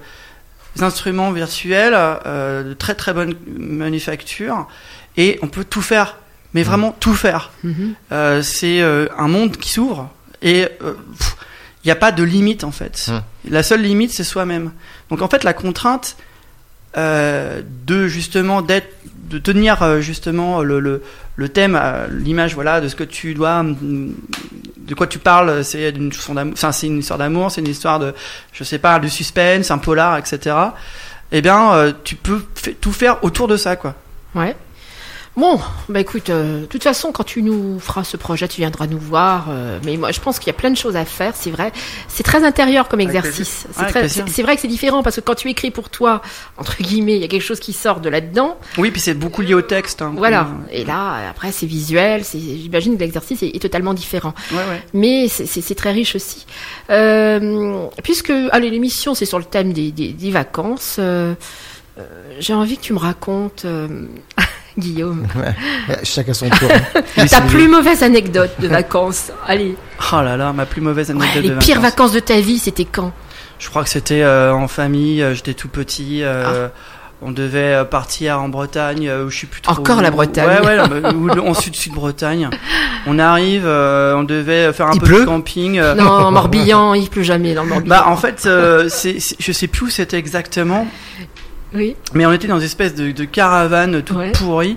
[0.77, 4.69] des instruments virtuels euh, de très très bonne manufacture
[5.17, 6.17] et on peut tout faire,
[6.55, 7.51] mais vraiment tout faire.
[7.65, 7.95] Mhm.
[8.13, 10.11] Euh, c'est euh, un monde qui s'ouvre
[10.43, 10.95] et euh,
[11.85, 13.07] il n'y a pas de limite en fait.
[13.09, 13.23] Hum.
[13.49, 14.73] La seule limite c'est soi-même.
[15.11, 16.17] Donc en fait la contrainte
[16.97, 18.89] euh, de justement d'être
[19.29, 21.03] de tenir euh, justement le, le,
[21.37, 25.91] le thème, euh, l'image voilà de ce que tu dois, de quoi tu parles, c'est
[25.91, 28.15] une chanson d'amour, enfin, histoire d'amour, c'est une histoire de,
[28.53, 30.57] je sais pas, de suspense, un polar, etc.
[31.31, 32.43] Eh bien, tu peux
[32.81, 33.95] tout faire autour de ça, quoi.
[34.35, 34.57] Ouais.
[35.39, 38.89] Bon, bah écoute, euh, de toute façon, quand tu nous feras ce projet, tu viendras
[38.89, 39.47] nous voir.
[39.51, 41.35] euh, mais moi, je pense qu'il y a plein de choses à faire.
[41.37, 41.71] C'est vrai,
[42.09, 43.67] c'est très intérieur comme exercice.
[43.71, 44.25] C'est Avec très- plaisir.
[44.27, 46.23] c'est c'est vrai que c'est différent parce que quand tu écris pour toi,
[46.57, 48.59] entre guillemets, il y a quelque chose qui sort de là-dedans.
[48.79, 50.03] Oui, puis c'est beaucoup lié au texte.
[50.03, 50.13] hein.
[50.17, 50.49] Voilà.
[50.73, 52.25] Et là, après, c'est visuel.
[52.25, 54.35] c'est- J'imagine que l'exercice est, est totalement différent.
[54.51, 54.83] Ouais, ouais.
[54.93, 56.47] Mais c'est- très riche aussi.
[56.91, 60.97] Euh, puisque, allez, l'émission, c'est sur le thème des, des, des vacances.
[60.99, 61.35] euh,
[61.99, 62.03] euh,
[62.41, 64.07] J'ai envie que tu me racontes, euh,
[64.79, 65.55] Guillaume, Ouais,
[66.05, 66.69] Chacun son tour.
[66.71, 67.27] hein.
[67.31, 69.31] ta plus mauvaise anecdote de vacances.
[69.47, 69.77] Allez,
[70.13, 71.91] Oh là là, ma plus mauvaise anecdote Ouais, les de pires vacances.
[71.91, 73.13] vacances de ta vie, c'était quand?
[73.59, 76.23] Je crois que c'était euh, en famille, euh, j'étais tout petit.
[76.23, 76.79] euh, Ah.
[77.21, 79.73] On devait partir en Bretagne, où je suis plus trop.
[79.73, 80.61] Encore la Bretagne.
[80.65, 82.49] Ouais, ouais, en sud sud Bretagne.
[83.09, 85.21] On arrive, euh, on devait faire un Il peu pleut?
[85.23, 85.81] de camping.
[85.97, 87.89] Non, en Morbihan, il pleut jamais dans le Morbihan.
[87.89, 90.87] Bah en fait, euh, c'est- je sais plus où c'était exactement,
[91.75, 91.97] oui.
[92.15, 94.33] mais on était dans une espèce de, de caravane toute Ouais.
[94.33, 94.77] pourrie.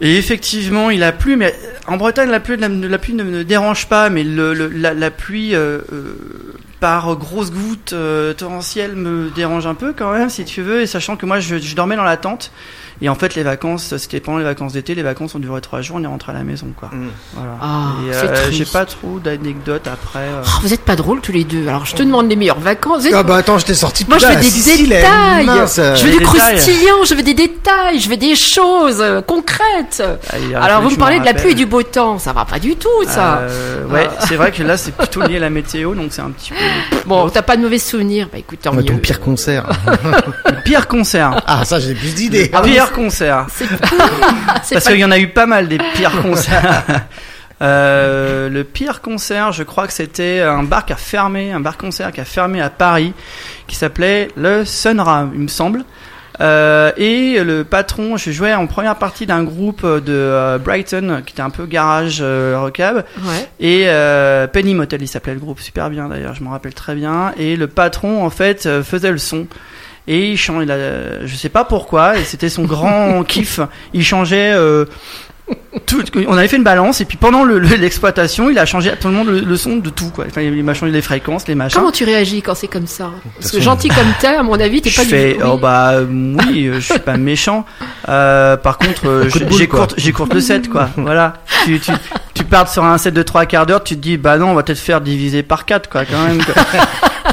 [0.00, 1.54] Et effectivement, il a plu, mais
[1.86, 4.94] en Bretagne, la pluie, la, la pluie ne me dérange pas, mais le, le- la,
[4.94, 6.16] la pluie euh, euh,
[6.80, 10.86] par grosses gouttes euh, torrentielles me dérange un peu quand même, si tu veux, et
[10.86, 12.50] sachant que moi, je, je dormais dans la tente.
[13.04, 14.94] Et en fait, les vacances, c'était pendant les vacances d'été.
[14.94, 15.96] Les vacances ont duré trois jours.
[15.98, 16.88] On est rentré à la maison, quoi.
[16.92, 17.08] Mm.
[17.34, 17.50] Voilà.
[17.60, 20.20] Ah, euh, j'ai pas trop d'anecdotes après.
[20.20, 20.42] euh.
[20.44, 21.66] Oh, vous êtes pas drôles tous les deux.
[21.66, 23.04] Alors je te demande les meilleures vacances.
[23.04, 25.46] Êtes- Ah bah attends, je t'ai sorti Moi, je veux des Sicile, détails.
[25.46, 25.76] mince.
[25.76, 26.56] Je veux Des du détails.
[26.56, 30.02] croustillant, je veux des détails, je veux des choses euh, concrètes.
[30.30, 32.32] Allez, il a Alors, vous me parlez de la pluie et du beau temps, ça
[32.32, 33.38] va pas du tout, ça.
[33.42, 34.24] Euh, ouais, Ah.
[34.28, 36.56] c'est vrai que là, c'est plutôt lié à la météo, donc c'est un petit peu.
[37.06, 38.84] Bon, t'as pas de mauvais souvenirs, bah écoute, tant Ouais, mieux.
[38.84, 39.66] ton pire concert.
[40.46, 41.42] Le pire concert.
[41.48, 42.48] ah, ça, j'ai plus d'idées.
[42.52, 43.46] Ah pire concert.
[43.50, 43.86] C'est pas...
[44.62, 46.84] c'est Parce qu'il y en a eu pas mal des pires concerts.
[47.60, 51.76] Euh, le pire concert, je crois que c'était un bar qui a fermé, un bar
[51.76, 53.12] concert qui a fermé à Paris,
[53.66, 55.84] qui s'appelait le Sunra, il me semble.
[56.40, 61.34] Euh, et le patron, je jouais en première partie d'un groupe de euh, Brighton, qui
[61.34, 62.58] était un peu garage euh.
[62.58, 63.48] Ouais.
[63.60, 63.86] Et
[64.52, 67.32] Penny Motel, il s'appelait le groupe, super bien d'ailleurs, je m'en rappelle très bien.
[67.36, 69.46] Et le patron, en fait, faisait le son.
[70.08, 73.60] Et il changeait, il a- je sais pas pourquoi, et c'était son grand kiff.
[73.94, 74.52] Il changeait.
[74.54, 74.84] euh,
[75.86, 78.90] tout, on avait fait une balance, et puis pendant le- le- l'exploitation, il a changé
[78.90, 80.24] à tout le monde le, le son de tout, quoi.
[80.26, 81.78] Enfin, il m'a changé les fréquences, les machins.
[81.78, 83.10] Comment tu réagis quand c'est comme ça?
[83.38, 85.90] Parce que gentil comme t'es, à mon avis, t'es je pas fais, du oh bah
[85.94, 86.06] euh,
[86.48, 87.66] oui, euh, je suis pas méchant.
[88.08, 90.88] Euh, par contre, euh, je- j'écourte, j'écourte le set, quoi.
[90.96, 91.34] Voilà.
[91.64, 91.92] Tu, tu,
[92.34, 94.54] tu pars sur un set de trois quarts d'heure, tu te dis, bah non, on
[94.54, 96.42] va peut-être faire diviser par quatre, quoi, quand même.
[96.42, 96.54] quoi.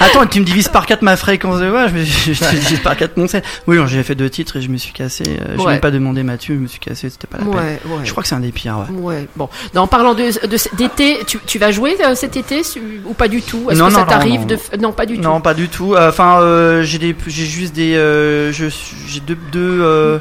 [0.00, 2.54] Attends, tu me divises par 4 ma fréquence de voix, je, me, je, je te
[2.54, 3.44] divise par 4 mon set.
[3.66, 5.24] Oui, non, j'ai fait deux titres et je me suis cassé.
[5.26, 5.74] euh, Je Ouais.
[5.74, 7.54] n'ai pas demandé Mathieu, je me suis cassé, c'était pas la peine.
[7.54, 8.00] Ouais, ouais.
[8.04, 8.96] Je crois que c'est un des pires, ouais.
[9.00, 9.48] Ouais, bon.
[9.74, 12.62] Non, en parlant de, de- d'été, tu, tu vas jouer euh, cet été
[13.06, 13.70] ou pas du tout?
[13.70, 14.46] Est-ce Non, que ça non, non, t'arrive non.
[14.46, 15.42] de non pas du Non, tout.
[15.42, 15.94] pas du tout.
[15.98, 20.18] Enfin, euh, j'ai des, j'ai juste des, euh, je, suis- j'ai deux, deux, euh,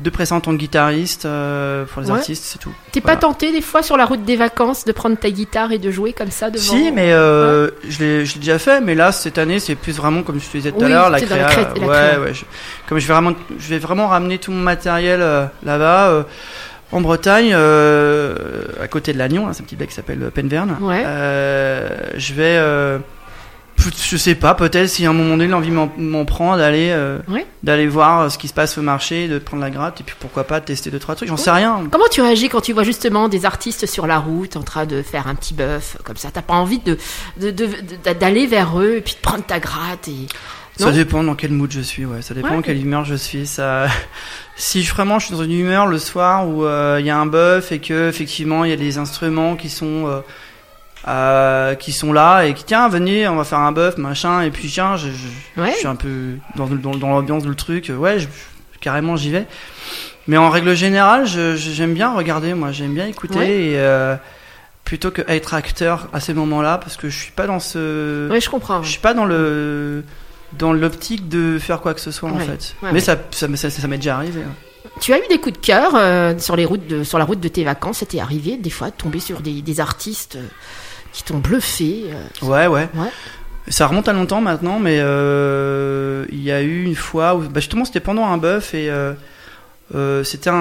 [0.00, 2.18] deux pressants en tant que guitariste euh, pour les Ouais.
[2.18, 2.72] artistes, c'est tout.
[2.92, 5.78] T'es pas tenté des fois sur la route des vacances de prendre ta guitare et
[5.78, 8.80] de jouer comme ça devant Si, mais euh, je l'ai, je l'ai déjà fait.
[8.80, 11.20] Mais là, cette année, c'est plus vraiment comme je te disais tout à l'heure, la
[11.20, 11.36] créa.
[11.36, 12.20] la cré- la ouais, créa.
[12.20, 12.34] ouais.
[12.34, 12.44] je-
[12.88, 16.24] comme je vais vraiment, je vais vraiment ramener tout mon matériel euh, là-bas.
[16.92, 20.76] en Bretagne, à côté de Lannion, hein, c'est un petit bec qui s'appelle Penverne.
[20.80, 21.04] Ouais.
[22.16, 23.00] Je vais,
[23.80, 27.18] je sais pas, peut-être si à un moment donné l'envie m'en, prend d'aller, euh,
[27.62, 30.44] d'aller voir ce qui se passe au marché, de prendre la gratte et puis pourquoi
[30.44, 31.28] pas tester deux trois trucs.
[31.28, 31.84] J'en sais rien.
[31.90, 35.02] Comment tu réagis quand tu vois justement des artistes sur la route en train de
[35.02, 36.30] faire un petit bœuf comme ça?
[36.32, 36.98] T'as pas envie de,
[38.18, 40.26] d'aller vers eux et puis de prendre ta gratte et
[40.76, 42.22] Ça dépend dans quel mood je suis, ouais.
[42.22, 42.56] Ça dépend Ouais.
[42.56, 43.46] dans quelle humeur je suis.
[43.46, 43.86] Ça,
[44.56, 47.18] si je, vraiment je suis dans une humeur le soir où euh, il y a
[47.18, 50.20] un buff et que effectivement il y a des instruments qui sont euh,
[51.08, 54.50] euh, qui sont là et qui tiens venez on va faire un buff machin et
[54.50, 55.72] puis tiens je, je, Ouais.
[55.72, 58.28] je suis un peu dans, dans, dans l'ambiance du truc euh, ouais je-
[58.80, 59.46] carrément j'y vais
[60.26, 63.48] mais en règle générale j'aime bien regarder moi j'aime bien écouter Ouais.
[63.50, 64.14] et euh,
[64.84, 68.28] plutôt que être acteur à ces moments là parce que je suis pas dans ce
[68.30, 68.82] Ouais, je comprends.
[68.82, 70.04] je suis pas dans le
[70.52, 72.74] dans l'optique de faire quoi que ce soit en fait.
[72.92, 74.40] Mais ça ça, m'est- ça, ça m'est déjà arrivé.
[75.00, 77.38] Tu as eu des coups de cœur euh, sur les routes de sur la route
[77.38, 77.98] de tes vacances?
[77.98, 80.46] C'était arrivé des fois de tomber sur des, des artistes euh,
[81.12, 82.88] qui t'ont bluffé euh, Ouais ouais.
[82.94, 83.08] Ouais.
[83.68, 87.60] Ça remonte à longtemps maintenant, mais euh, il y a eu une fois où bah
[87.60, 89.12] justement c'était pendant un buff et euh,
[89.94, 90.54] euh, c'était un,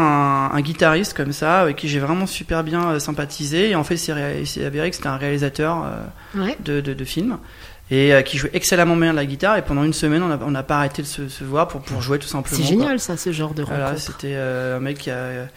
[0.53, 4.11] un guitariste comme ça avec qui j'ai vraiment super bien sympathisé et en fait c'est
[4.65, 5.85] avéré que c'était un réalisateur
[6.35, 6.55] Ouais.
[6.63, 7.37] de, de, de films
[7.91, 10.77] et qui jouait excellemment bien de la guitare et pendant une semaine on n'a pas
[10.77, 12.55] arrêté de se, se voir pour, pour jouer tout simplement.
[12.57, 12.69] C'est quoi.
[12.69, 14.01] génial ça, ce genre de Voilà, rencontre.
[14.03, 15.47] c'était euh, un mec qui a.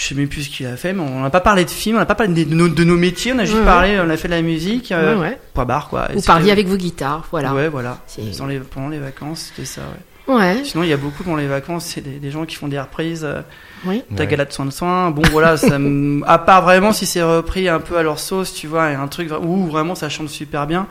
[0.00, 1.96] je sais même plus ce qu'il a fait, mais on n'a pas parlé de films,
[1.96, 4.08] on n'a pas parlé de nos, de nos métiers, on a juste Ouais, parlé, on
[4.08, 6.06] a fait de la musique, euh, Ouais, point barre quoi.
[6.14, 7.52] Vous parliez avec vos guitares, voilà.
[7.52, 7.98] Ouais, voilà.
[8.06, 10.34] C'est- Dans les, pendant les vacances, c'était ça, ouais.
[10.36, 10.60] Ouais.
[10.62, 12.78] Sinon, il y a beaucoup pendant les vacances, c'est des, des gens qui font des
[12.78, 13.40] reprises, euh,
[13.86, 14.02] Oui.
[14.14, 14.28] ta Ouais.
[14.28, 15.10] galade soin de soin.
[15.10, 15.78] Bon, voilà, ça
[16.26, 19.08] à part vraiment si c'est repris un peu à leur sauce, tu vois, et un
[19.08, 20.86] truc où vraiment ça chante super bien.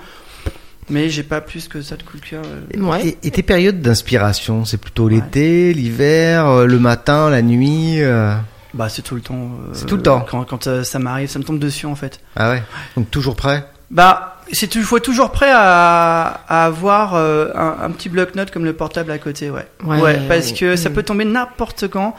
[0.89, 2.41] Mais j'ai pas plus que ça de coup de cœur.
[2.45, 2.81] euh.
[2.81, 3.07] Ouais.
[3.07, 8.33] Et, et tes périodes d'inspiration, c'est plutôt l'été, l'hiver, euh, le matin, la nuit euh,
[8.77, 9.35] Bah, c'est tout le temps.
[9.35, 10.25] euh, C'est tout le temps.
[10.29, 12.19] Quand, quand euh, ça m'arrive, ça me tombe dessus en fait.
[12.35, 12.63] Ah ouais?
[12.95, 13.65] Donc toujours prêt?
[13.89, 18.51] Bah, c'est il faut être toujours prêt à, à avoir euh, un, un petit bloc-notes
[18.51, 19.67] comme le portable à côté, ouais.
[19.83, 20.95] Ouais, parce ouais, que ça ouais.
[20.95, 22.15] peut tomber n'importe quand.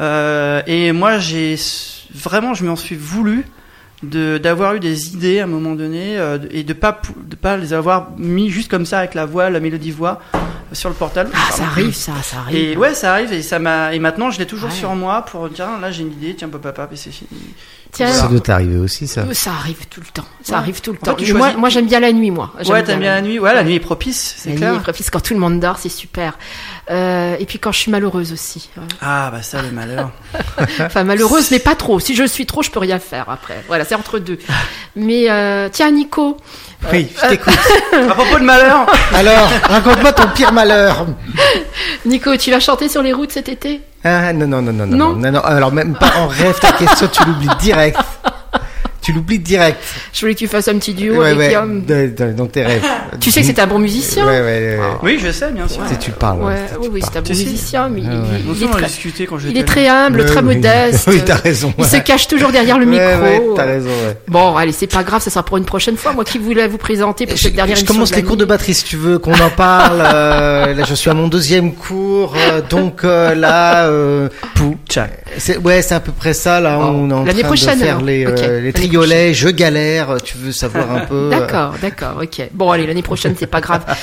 [0.00, 1.56] Euh, et moi, j'ai
[2.14, 3.46] vraiment, je m'en suis voulu
[4.02, 7.56] de d'avoir eu des idées à un moment donné euh, et de pas de pas
[7.58, 10.38] les avoir mis juste comme ça avec la voix, la mélodie voix euh,
[10.72, 11.30] sur le portable.
[11.34, 12.56] Ah, ça arrive, ça, ça arrive.
[12.56, 14.74] Et ouais, ça arrive et ça m'a et maintenant je l'ai toujours Ouais.
[14.74, 17.28] sur moi pour dire là j'ai une idée, tiens papa papa et c'est fini.
[17.92, 19.22] Tiens, Ça doit t'arriver aussi, ça.
[19.22, 20.24] euh, ça arrive tout le temps.
[20.44, 20.58] Ça Ouais.
[20.60, 21.16] arrive tout le En temps.
[21.16, 22.52] fait, moi, j'aime bien la nuit, moi.
[22.60, 23.40] J'aime Ouais, t'aimes bien la nuit.
[23.40, 24.70] Ouais, la nuit est propice, c'est La clair.
[24.74, 26.38] nuit est propice quand tout le monde dort, c'est super.
[26.90, 28.68] Euh, et puis quand je suis malheureuse aussi.
[29.00, 30.10] Ah bah ça le malheur.
[30.80, 32.00] Enfin malheureuse, mais pas trop.
[32.00, 33.62] Si je suis trop, je peux rien faire après.
[33.68, 34.38] Voilà, c'est entre deux.
[34.96, 36.36] Mais euh, tiens, Nico.
[36.92, 37.52] Oui, je t'écoute.
[37.92, 41.06] à propos de malheur, Alors, raconte-moi ton pire malheur.
[42.06, 43.82] Nico, tu vas chanter sur les routes cet été?
[44.02, 45.12] Ah non, non, non, non, non, Non.
[45.16, 45.40] non, non.
[45.40, 47.98] Alors même pas en rêve, ta question, tu l'oublies direct.
[49.02, 49.78] Tu l'oublies direct.
[50.12, 51.84] Je voulais que tu fasses un petit duo Ouais, avec ouais, Guillaume.
[51.84, 52.82] de- de- dans tes rêves.
[53.18, 54.26] Tu sais que c'est un bon musicien.
[54.26, 54.78] Ouais, ouais, ouais.
[54.78, 54.84] ouais.
[55.02, 55.82] oui je sais bien sûr.
[55.84, 56.38] Tu sais, tu parles.
[56.42, 57.10] Oui, tu oui, parles.
[57.12, 58.26] c'est un bon musicien, mais il, Ah ouais.
[58.40, 60.54] il- Bon, il est très, discuté quand il j'étais est très humble, très oui.
[60.56, 61.04] modeste.
[61.08, 61.72] Oui, t'as raison.
[61.78, 63.04] Il se cache toujours derrière le micro.
[63.06, 64.16] ouais, t'as raison, ouais.
[64.28, 66.12] Bon, allez, c'est pas grave, ça sera pour une prochaine fois.
[66.12, 68.36] Moi qui voulais vous présenter pour Je, cette dernière je émission commence de les cours
[68.36, 70.00] de batterie si tu veux qu'on en parle.
[70.04, 75.24] euh, là, je suis à mon deuxième cours, euh, donc euh, là, euh, Pou, tchac.
[75.38, 76.60] c'est ouais, c'est à peu près ça.
[76.60, 76.84] Là, Bon.
[76.84, 79.32] on est en L'année train prochaine, de faire les, euh, les triolets.
[79.34, 80.16] Je galère.
[80.22, 82.48] Tu veux savoir un peu euh, D'accord, d'accord, ok.
[82.52, 83.84] Bon, allez, l'année prochaine, c'est pas grave.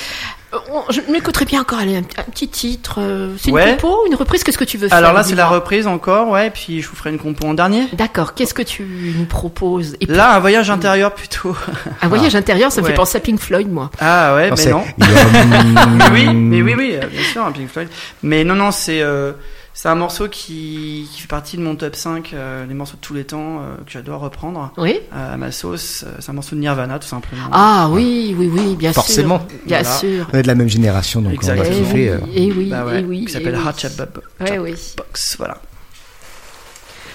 [0.72, 3.00] On- Je m'écouterais bien encore, allez, un, un petit titre.
[3.02, 3.76] euh, C'est une Ouais.
[3.78, 6.50] compo, une reprise, qu'est-ce que tu veux faire Alors là c'est la reprise encore, ouais,
[6.52, 7.84] puis je vous ferai une compo en dernier.
[7.94, 8.84] D'accord, qu'est-ce que tu
[9.18, 11.54] nous proposes Et Là un voyage intérieur plutôt.
[12.02, 12.92] Un voyage intérieur, ça me Ouais.
[12.92, 13.92] fait penser à Pink Floyd, moi.
[14.00, 14.84] Ah ouais, non, mais c'est- non.
[14.98, 17.90] Mais oui, mais oui, oui, bien sûr, un Pink Floyd.
[18.24, 19.34] Mais non, non, c'est euh,
[19.80, 23.02] c'est un morceau qui, qui fait partie de mon top 5 euh, des morceaux de
[23.02, 26.04] tous les temps euh, que j'adore reprendre Oui euh, à ma sauce.
[26.04, 27.44] Euh, C'est un morceau de Nirvana tout simplement.
[27.52, 29.38] Ah oui, oui, oui, bien Forcément.
[29.38, 29.58] sûr.
[29.68, 29.98] Bien Voilà.
[30.00, 30.28] sûr.
[30.34, 31.86] On est de la même génération, donc on va Exactement.
[31.86, 31.94] Kiffer.
[31.94, 32.20] oui, euh.
[32.34, 33.26] eh oui, Bah ouais, eh oui.
[33.26, 33.68] qui s'appelle eh oui.
[33.68, 34.74] Hot Ouais, oui.
[34.98, 35.58] Box, voilà.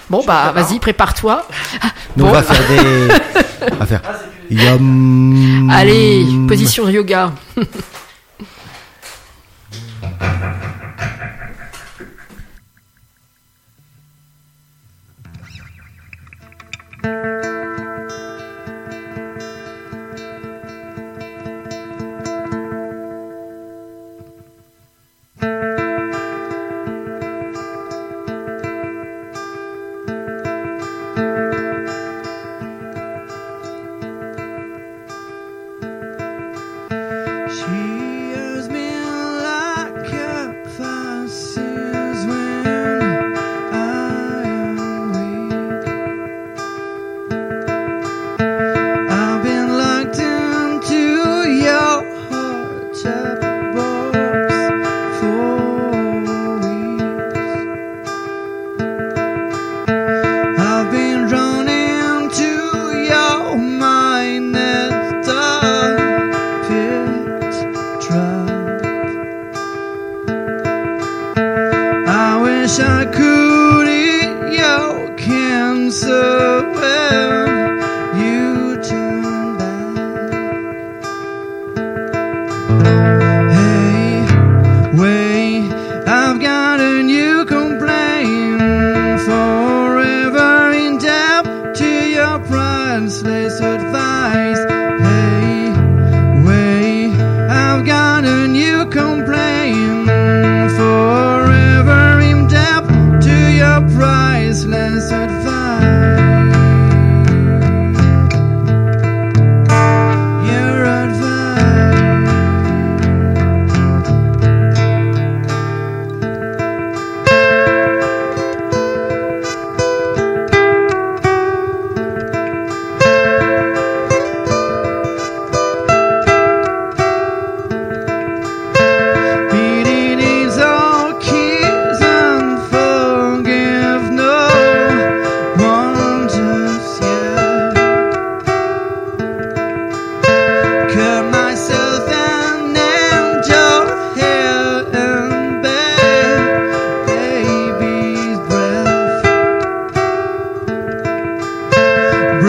[0.09, 1.45] Bon, bah, vas-y, prépare-toi.
[2.17, 3.13] On va faire des.
[3.73, 4.01] On va faire.
[4.07, 5.69] Ah, Yum.
[5.69, 7.33] Allez, position yoga.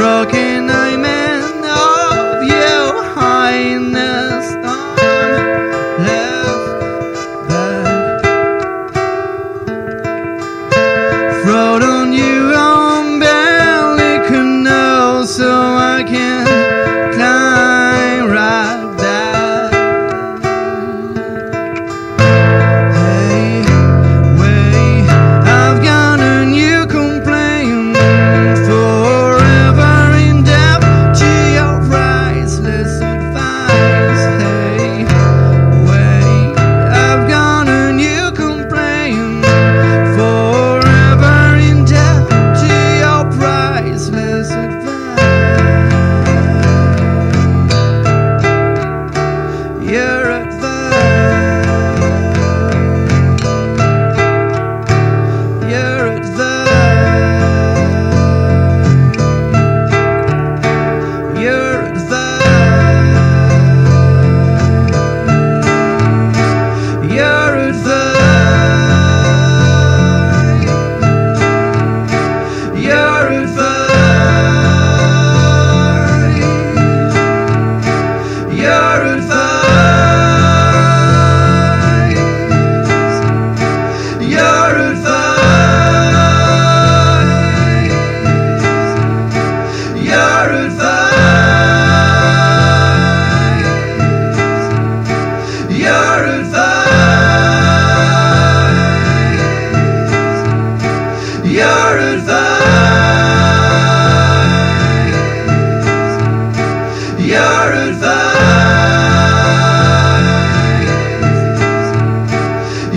[0.05, 1.14] ろけない目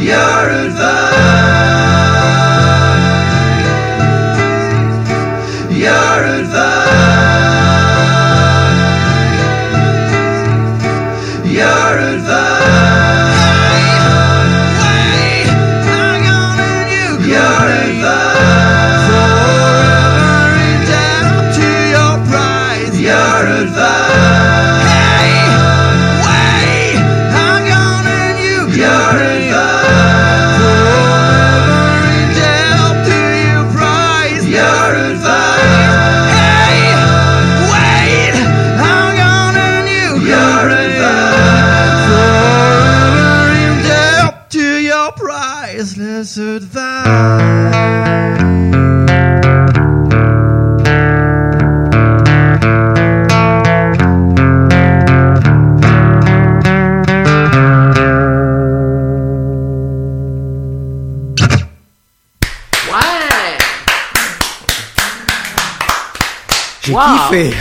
[0.08, 0.97] Your advice.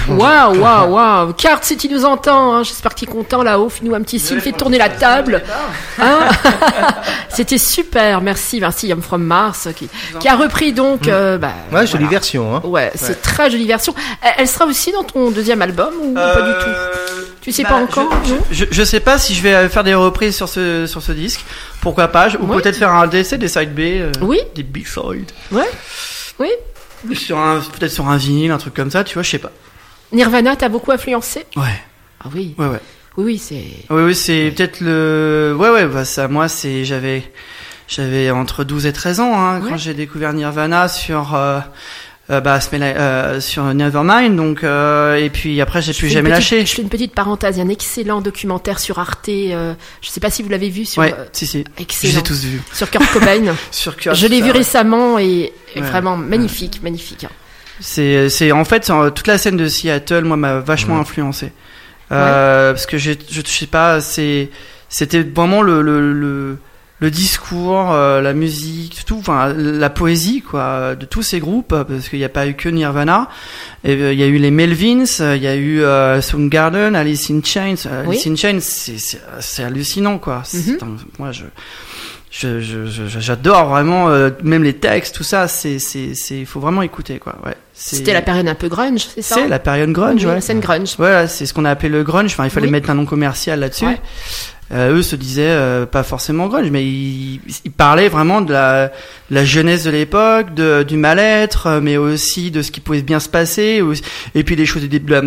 [0.09, 0.57] Waouh.
[0.59, 1.33] Waouh, waouh.
[1.35, 3.69] Carte, si tu nous entends, hein, j'espère qu'il est content là-haut.
[3.69, 5.43] Fais-nous un petit signe, fais tourner la table.
[6.01, 6.19] Hein
[7.29, 8.21] C'était super.
[8.21, 9.89] Merci, merci, I'm from Mars, qui,
[10.21, 11.09] qui a repris donc.
[11.09, 12.57] euh, bah, Ouais, jolie version.
[12.57, 12.63] Hein.
[12.65, 13.95] Ouais, c'est très jolie version.
[14.39, 16.71] Elle, sera aussi dans ton deuxième album ou pas du tout?
[17.43, 18.41] Tu sais pas encore, Euh, je, non?
[18.51, 21.13] je, je sais pas si je vais euh, faire des reprises sur ce, sur ce
[21.13, 21.45] disque.
[21.81, 22.29] Pourquoi pas?
[22.29, 22.61] Je- Ou Ouais.
[22.61, 23.81] peut-être faire un DC, des side B.
[23.81, 24.41] euh, Oui.
[24.57, 25.31] Des B-sides.
[25.53, 25.69] Ouais.
[26.41, 26.49] Oui.
[27.15, 29.53] Sur un, peut-être sur un vinyle, un truc comme ça, tu vois, je sais pas.
[30.13, 31.45] Nirvana t'a beaucoup influencé?
[31.57, 31.81] Ouais,
[32.25, 32.55] Ah oui.
[32.59, 32.81] ouais, ouais.
[33.17, 33.65] Oui, oui, c'est.
[33.91, 35.57] Oui, oui, c'est peut-être le.
[35.59, 36.85] Ouais, ouais, bah ça, moi, c'est.
[36.85, 37.31] J'avais.
[37.89, 39.71] J'avais entre 12 et 13 ans hein, Ouais.
[39.71, 41.35] quand j'ai découvert Nirvana sur.
[41.35, 41.61] Euh,
[42.31, 44.65] euh, bah, euh, sur Nevermind, donc.
[44.65, 46.67] Euh, et puis après, j'ai Je plus jamais petite- lâché.
[46.67, 47.57] Je fais une petite parenthèse.
[47.57, 49.29] Il y a un excellent documentaire sur Arte.
[49.29, 51.01] euh, je sais pas si vous l'avez vu sur.
[51.03, 51.47] Ouais, euh, si.
[51.47, 52.21] Je excellent.
[52.23, 52.61] tous vus.
[52.73, 53.55] Sur Kurt Cobain.
[53.71, 54.59] Sur Kurt, je l'ai vu ouais.
[54.59, 55.87] récemment et, et Ouais.
[55.87, 57.25] vraiment magnifique, magnifique.
[57.25, 57.31] hein.
[57.79, 61.53] C'est, c'est en fait toute la scène de Seattle, moi, m'a vachement influencé.
[62.13, 64.49] Euh, Parce que je, je sais pas, c'est,
[64.89, 66.57] c'était vraiment le, le, le,
[66.99, 72.09] le discours, euh, la musique, tout, enfin la poésie quoi, de tous ces groupes, parce
[72.09, 73.29] qu'il n'y a pas eu que Nirvana.
[73.85, 76.95] Et, euh, Il y a eu les Melvins, euh, il y a eu euh, Soundgarden,
[76.97, 77.75] Alice in Chains.
[77.87, 78.17] Euh, Oui.
[78.17, 80.43] Alice in Chains, c'est, hallucinant quoi.
[80.55, 80.79] Mhm.
[80.83, 81.45] un- moi je
[82.31, 86.61] je, je, je- j'adore vraiment euh, même les textes tout ça c'est c'est c'est faut
[86.61, 89.91] vraiment écouter quoi ouais C'était la période un peu grunge, c'est ça c'est la période
[89.93, 90.35] grunge Oui, ouais.
[90.35, 90.95] la scène grunge.
[90.99, 92.33] Voilà, c'est ce qu'on a appelé le grunge.
[92.33, 92.73] Enfin, il fallait Oui.
[92.73, 93.87] mettre un nom commercial là-dessus.
[93.87, 94.01] Ouais.
[94.73, 98.89] Euh, eux se disaient euh, pas forcément grunge, mais ils, ils parlaient vraiment de la,
[98.89, 103.03] de la jeunesse de l'époque, de, du mal-être, euh, mais aussi de ce qui pouvait
[103.03, 103.93] bien se passer, ou-
[104.35, 105.23] et puis des choses, des, de la-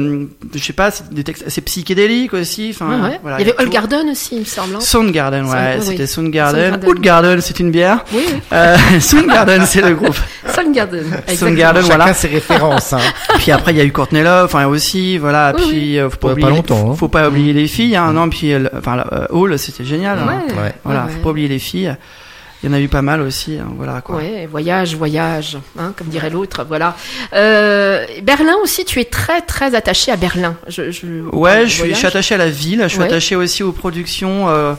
[0.53, 2.71] je sais pas, des textes assez psychédéliques aussi.
[2.73, 3.19] Enfin, Ouais, ouais.
[3.21, 3.61] voilà, il y avait.
[3.61, 4.75] Old Garden aussi, il me semble.
[4.75, 4.79] hein.
[4.81, 5.85] Soundgarden, ouais, oui.
[5.85, 6.71] c'était Soundgarden.
[6.73, 6.89] Soundgarden.
[6.89, 8.03] Oudgarden, c'est une bière.
[8.13, 8.39] Oui, oui.
[8.51, 10.17] Euh, Soundgarden, c'est le groupe.
[10.53, 10.99] Soundgarden.
[10.99, 11.37] exactement.
[11.37, 12.13] Soundgarden, Chacun voilà.
[12.13, 12.91] ses références.
[12.91, 12.99] Hein.
[13.37, 15.53] Puis après, il y a eu Courtney Love, enfin aussi, voilà.
[15.55, 16.95] Oui, puis euh, faut pas Ouais, oublier, pas longtemps, hein.
[16.95, 18.11] faut pas oublier les filles, hein.
[18.11, 20.19] Non, puis enfin, euh, Hall, c'était génial.
[20.19, 20.43] hein.
[20.57, 20.73] Ouais.
[20.83, 21.95] Voilà, Ouais, faut pas oublier les filles.
[22.61, 24.17] Il y en a eu pas mal aussi, hein, voilà quoi.
[24.17, 26.93] Ouais, voyage, voyage, hein, comme dirait l'autre, voilà.
[27.33, 30.57] Euh, Berlin aussi, tu es très très attaché à Berlin.
[30.67, 31.97] Je, je, Ouais, je suis, je voyage.
[31.99, 33.05] suis attaché à la ville, je suis Ouais.
[33.05, 34.49] attaché aussi aux productions.
[34.49, 34.73] Euh,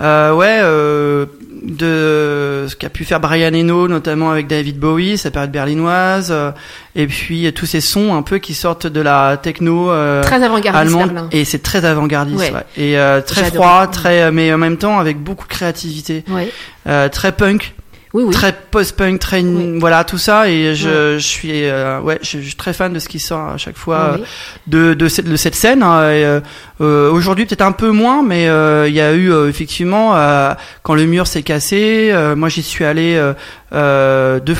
[0.00, 1.26] euh, ouais, euh,
[1.62, 6.50] de ce qu'a pu faire Brian Eno, notamment avec David Bowie, sa période berlinoise, euh,
[6.94, 10.62] et puis tous ces sons un peu qui sortent de la techno euh, Très allemande,
[10.62, 11.28] Berlin.
[11.32, 12.52] et c'est très avant-gardiste, Ouais.
[12.52, 12.64] ouais.
[12.76, 16.50] et euh, très froid, très, euh, mais en même temps avec beaucoup de créativité, Ouais.
[16.88, 17.74] euh, très punk.
[18.14, 18.32] Oui, oui.
[18.32, 19.78] très post-punk, très Oui.
[19.78, 22.98] voilà tout ça et je, je suis euh, ouais je, je suis très fan de
[22.98, 24.26] ce qui sort à chaque fois Oui, oui.
[24.68, 25.82] de de cette, de cette scène.
[25.82, 26.40] hein, euh,
[26.80, 30.54] euh, Aujourd'hui peut-être un peu moins, mais euh, il y a eu euh, effectivement euh,
[30.82, 32.10] quand le mur s'est cassé.
[32.12, 33.34] euh, moi j'y suis allé euh,
[33.72, 34.56] euh, deux,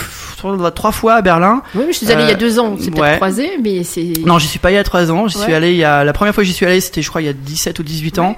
[0.74, 1.62] trois, fois à Berlin.
[1.74, 3.16] Oui, mais je suis allée il y a Euh, deux ans, c'est peut-être ouais.
[3.16, 4.12] croisé, mais c'est.
[4.26, 5.28] Non, j'y suis pas allé il y a trois ans.
[5.28, 5.44] J'y Ouais.
[5.44, 7.22] suis allé il y a la première fois que j'y suis allé, c'était je crois
[7.22, 8.36] il y a 17 ou 18 ans.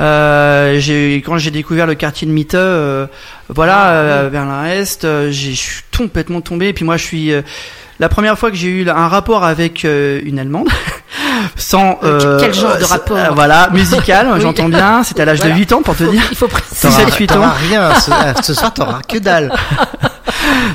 [0.00, 3.06] Euh, j'ai quand j'ai découvert le quartier de Mitte, euh,
[3.48, 6.68] voilà, Ah, euh, Berlin Est, euh, j'ai je suis complètement tombé.
[6.68, 7.42] Et puis moi, je suis euh,
[8.00, 10.68] la première fois que j'ai eu un rapport avec euh, une Allemande,
[11.56, 14.40] sans Euh, quel genre de rapport Voilà, musical, Oui.
[14.40, 15.04] j'entends bien.
[15.04, 15.54] C'était à l'âge Voilà.
[15.54, 16.22] de 8 ans pour te dire.
[16.32, 16.88] Il faut préciser.
[16.88, 17.52] T'auras- T'auras 7-8 t'auras ans.
[17.68, 17.94] rien.
[17.94, 19.52] Ce, ce soir, t'auras que dalle.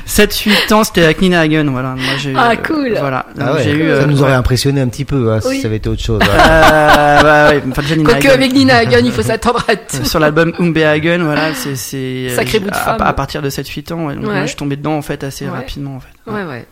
[0.07, 1.65] 7-8 ans, c'était avec Nina Hagen.
[1.71, 2.33] Voilà, moi j'ai.
[2.35, 2.95] Ah, euh, cool.
[2.99, 3.79] Voilà, Ah ouais, j'ai eu.
[3.89, 4.23] ça euh, nous ouais.
[4.23, 5.55] aurait impressionné un petit peu hein, Oui.
[5.57, 6.21] si ça avait été autre chose.
[6.23, 6.27] hein.
[7.21, 8.33] Bah, ouais, enfin, déjà Nina Quoique Hagen.
[8.35, 10.05] avec Nina Hagen, il faut s'attendre à tout.
[10.05, 13.01] sur l'album Umbehagen, voilà, c'est c'est Sacré bout de à, femme.
[13.01, 14.33] à partir de 7-8 ans, ouais, donc Ouais.
[14.33, 15.51] moi, je suis tombé dedans en fait assez Ouais.
[15.51, 16.31] rapidement en fait.
[16.31, 16.65] Ouais, ouais.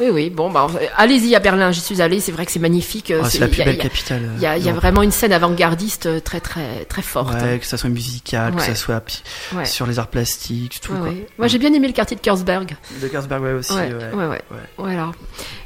[0.00, 0.30] Oui, oui.
[0.30, 1.72] Bon, bah, allez-y à Berlin.
[1.72, 2.20] J'y suis allée.
[2.20, 3.10] C'est vrai que c'est magnifique.
[3.14, 4.30] Ah, Euh, c'est la plus a- belle capitale.
[4.36, 7.34] Il y a, y vraiment une scène avant-gardiste euh, très, très, très forte.
[7.34, 9.02] Ouais, que ça soit musical, que ça soit
[9.54, 9.64] Ouais.
[9.64, 11.10] sur les arts plastiques, tout quoi.
[11.38, 12.76] Moi, j'ai bien aimé le quartier de Kersberg.
[13.02, 13.72] De Kersberg, ouais aussi.
[13.72, 14.14] Ouais, ouais.
[14.14, 14.42] ouais, ouais.
[14.76, 15.10] Voilà.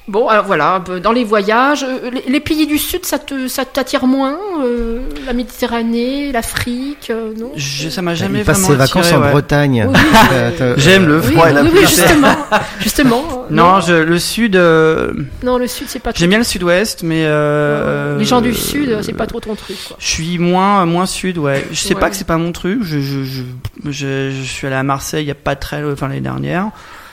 [0.08, 4.04] Bon, alors voilà, dans les voyages, euh, les, pays du Sud, ça te, ça t'attire
[4.06, 7.52] moins euh, La Méditerranée, l'Afrique, euh, non?
[7.54, 9.30] Je- ça m'a jamais Il passe vraiment ses vacances attiré, en ouais.
[9.30, 9.86] Bretagne.
[9.88, 10.28] Oui, oui,
[10.58, 11.70] t'as- J'aime le Oui, froid et la pluie.
[11.74, 12.36] oui, justement,
[12.80, 13.22] justement.
[13.48, 15.12] euh, Non, je, le sud, euh,
[15.44, 16.12] non, le Sud, c'est pas.
[16.12, 19.38] trop- j'aime bien le sud-ouest, mais euh, Les gens du euh, Sud, c'est pas trop
[19.38, 19.96] ton truc, quoi.
[20.00, 21.64] Je suis moins moins sud, ouais.
[21.70, 22.00] Je sais Ouais.
[22.00, 22.80] pas que c'est pas mon truc.
[22.82, 23.42] Je je, je
[23.88, 26.70] je je suis allé à Marseille il y a pas très enfin l'année dernière.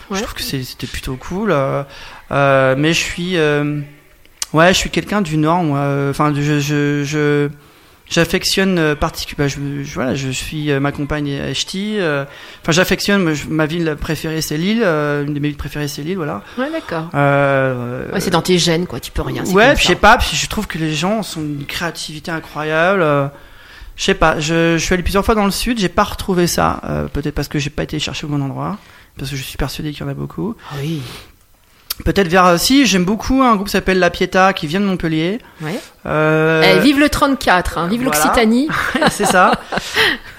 [0.09, 0.17] Ouais.
[0.17, 1.53] Je trouve que c'était plutôt cool.
[2.31, 3.79] Euh, mais je suis euh,
[4.53, 6.07] ouais, je suis quelqu'un du nord moi.
[6.09, 7.49] Enfin je je je
[8.09, 9.47] j'affectionne euh, particulièrement.
[9.55, 11.97] je, je- voilà, je suis euh, ma compagne est ch'ti.
[11.99, 12.25] euh,
[12.61, 13.33] Enfin, j'affectionne.
[13.49, 14.81] Ma ville préférée, c'est Lille.
[14.83, 16.17] euh, une de mes villes préférées, c'est Lille.
[16.17, 16.41] Voilà.
[16.57, 17.09] Ouais, d'accord.
[17.13, 18.99] Euh, Ouais, c'est dans tes gènes, quoi.
[18.99, 19.43] Tu peux rien.
[19.45, 23.01] Ouais, je sais pas, puis je trouve que les gens sont une créativité incroyable.
[23.03, 23.27] euh,
[23.95, 26.47] Je sais pas, je, je suis allé plusieurs fois dans le sud, j'ai pas retrouvé
[26.47, 26.81] ça.
[26.85, 28.77] euh, Peut-être parce que j'ai pas été chercher au bon endroit,
[29.17, 30.55] parce que je suis persuadé qu'il y en a beaucoup.
[30.71, 31.01] Ah Oui.
[32.05, 32.45] Peut-être vers.
[32.45, 35.39] euh, Si, j'aime beaucoup un groupe qui s'appelle La Pietà qui vient de Montpellier.
[35.61, 35.79] Ouais.
[36.05, 38.15] Euh, Eh, vive le 34, hein, vive voilà.
[38.17, 38.67] l'Occitanie.
[39.11, 39.51] c'est ça.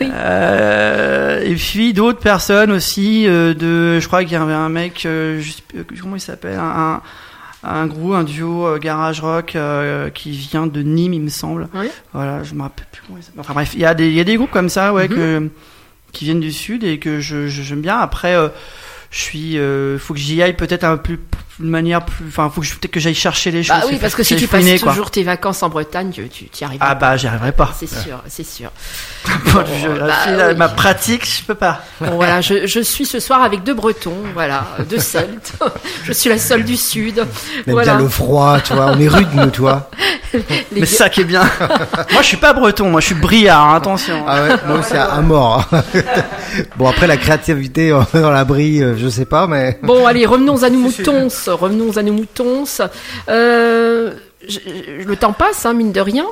[0.02, 3.26] Euh, et puis d'autres personnes aussi.
[3.26, 7.00] euh, de, je crois qu'il y avait un mec, plus, comment il s'appelle, un,
[7.62, 9.56] un groupe, un duo garage rock
[10.14, 11.68] qui vient de Nîmes, il me semble.
[11.74, 11.88] Oui.
[12.12, 13.40] Voilà, je me rappelle plus comment il s'appelle.
[13.40, 15.14] Enfin bref, il y a des, il y a des groupes comme ça, ouais, Mhm.
[15.14, 15.48] que
[16.12, 17.98] qui viennent du sud et que je j'aime bien.
[17.98, 18.34] Après,
[19.10, 19.58] je suis,
[19.98, 21.18] faut que j'y aille peut-être un peu
[21.60, 23.76] de manière plus, enfin, faut que je peut-être que j'aille chercher les choses.
[23.80, 24.92] Bah oui, parce que si tu passes quoi.
[24.92, 26.88] toujours tes vacances en Bretagne, tu, tu y arriveras.
[26.90, 27.70] Ah bah j'y arriverai pas.
[27.78, 28.70] C'est sûr, c'est sûr.
[29.52, 30.54] Bon, je- bah puis, là, oui.
[30.56, 31.82] Ma pratique, je peux pas.
[32.00, 35.52] Bon, voilà, je, je suis ce soir avec deux Bretons, voilà, deux Celtes.
[36.04, 37.16] je suis la seule du Sud.
[37.16, 37.26] Même
[37.66, 37.92] Voilà.
[37.96, 38.86] bien le froid, tu vois.
[38.96, 39.90] On est rude, nous, tu vois.
[40.32, 40.42] Les
[40.72, 41.42] Mais gars- ça qui est bien.
[42.12, 44.24] moi, je suis pas breton, moi, je suis briard, hein, attention.
[44.26, 45.68] Ah ouais, moi aussi, à, mort.
[46.76, 49.78] bon, après, la créativité euh, dans la brie, euh, je sais pas, mais.
[49.82, 51.28] Bon, allez, revenons à nos moutons.
[51.54, 52.64] Revenons à nos moutons.
[53.28, 56.26] Euh, le temps passe, hein, mine de rien.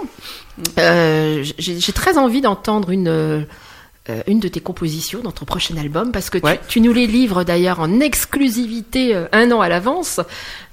[0.78, 3.08] Euh, J'ai très envie d'entendre une.
[3.08, 3.42] euh,
[4.26, 6.58] une de tes compositions dans ton prochain album parce que tu, Ouais.
[6.66, 10.20] tu nous les livres d'ailleurs en exclusivité un an à l'avance.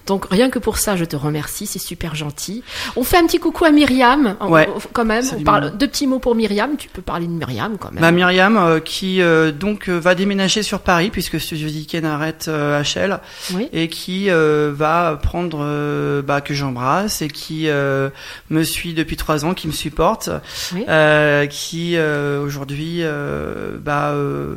[0.06, 2.64] Donc rien que pour ça, je te remercie, c'est super gentil.
[2.96, 4.70] On fait un petit coucou à Myriam, Ouais.
[4.94, 5.24] quand même.
[5.38, 6.78] On parle deux petits mots pour Myriam.
[6.78, 8.02] Tu peux parler de Myriam quand même.
[8.02, 12.46] Ma Myriam, euh, qui euh, donc euh, va déménager sur Paris, puisque Studio Ziken arrête
[12.48, 13.20] euh, HL,
[13.54, 13.68] Oui.
[13.74, 18.10] et qui euh, va prendre, euh, bah, que j'embrasse, et qui euh,
[18.50, 20.30] me suit depuis trois ans, qui me supporte,
[20.74, 20.86] Oui.
[20.88, 24.56] euh, qui euh, aujourd'hui euh, bah, euh,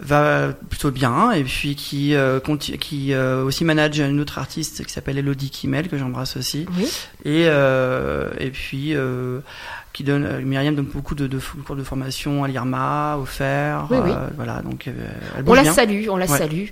[0.00, 4.92] va plutôt bien, et puis qui, euh, qui euh, aussi manage une autre artiste qui
[4.92, 6.66] s'appelle Elodie Kimmel, que j'embrasse aussi.
[6.76, 6.84] Oui.
[7.24, 9.40] Et, euh, et puis, euh,
[9.92, 11.28] qui donne, euh, Myriam donne beaucoup de,
[11.66, 13.76] cours de formation à l'IRMA, au FER.
[13.90, 14.10] Oui, oui.
[14.10, 14.92] euh, voilà, donc euh,
[15.36, 15.72] elle On la bien.
[15.72, 16.38] salue, on la Ouais.
[16.38, 16.66] salue.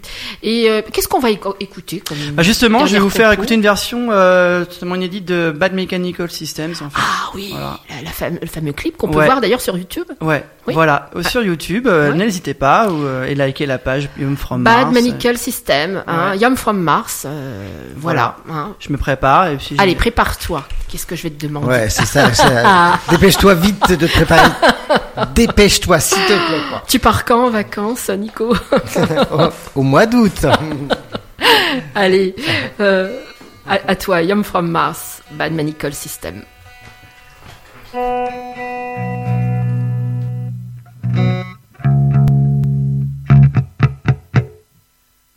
[0.44, 3.54] Et euh, qu'est-ce qu'on va éco- écouter comme Bah justement, je vais vous faire écouter
[3.54, 6.74] une version euh, totalement inédite de Bad Mechanical Systems.
[6.80, 6.96] En fait.
[6.96, 7.80] Ah oui, Voilà.
[7.90, 9.24] la, la fame- le fameux clip qu'on peut Ouais.
[9.26, 10.06] voir d'ailleurs sur YouTube.
[10.20, 10.74] Ouais, Oui.
[10.74, 11.86] voilà, euh, sur YouTube.
[11.88, 12.16] euh, Ouais.
[12.16, 14.94] N'hésitez pas ou, euh, et likez la page Home From Bad Mars.
[14.94, 16.38] Medical System, hein, Ouais.
[16.38, 17.66] Yum from Mars, euh,
[17.96, 18.36] voilà.
[18.48, 18.74] hein.
[18.78, 19.74] Je me prépare et puis.
[19.78, 20.62] Allez, prépare-toi.
[20.88, 22.30] Qu'est-ce que je vais te demander Ouais, c'est ça.
[23.10, 24.50] Dépêche-toi vite de te préparer.
[25.34, 26.60] Dépêche-toi, s'il te plaît.
[26.70, 26.82] quoi.
[26.86, 28.54] Tu pars quand en vacances, Nico?
[29.32, 30.46] Au, au mois d'août.
[31.94, 32.34] Allez,
[32.80, 33.20] euh,
[33.66, 36.42] à, à toi, Yum from Mars, Bad Medical System.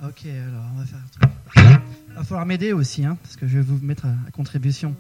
[0.04, 1.32] Ok, alors on va faire un truc.
[2.10, 4.96] Il va falloir m'aider aussi, hein, parce que je vais vous mettre à, à contribution.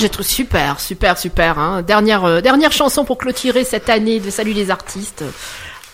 [0.00, 1.58] J'ai trouvé super, super, super.
[1.58, 1.82] Hein.
[1.82, 5.22] Dernière, euh, dernière chanson pour clôturer cette année de Salut les artistes.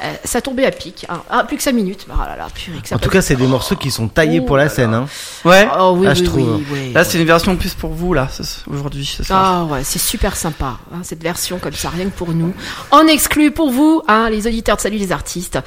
[0.02, 1.06] Euh, ça tombait à pic.
[1.08, 1.22] hein.
[1.30, 2.06] Ah, plus que 5 minutes.
[2.12, 4.40] Ah là là, purée, que ça En tout cas, c'est des morceaux qui sont taillés
[4.42, 4.90] Oh pour la là scène.
[4.90, 4.96] là.
[4.98, 5.08] Hein.
[5.46, 5.66] Ouais.
[5.78, 6.56] Oh oui, Ah, oui, je trouve.
[6.56, 6.85] oui, oui.
[6.96, 8.26] Là, c'est une version plus pour vous, là,
[8.72, 9.18] aujourd'hui.
[9.28, 12.54] Ah ouais, c'est super sympa, hein, cette version comme ça, rien que pour nous.
[12.90, 15.58] En exclu pour vous, hein, les auditeurs de Salut les artistes.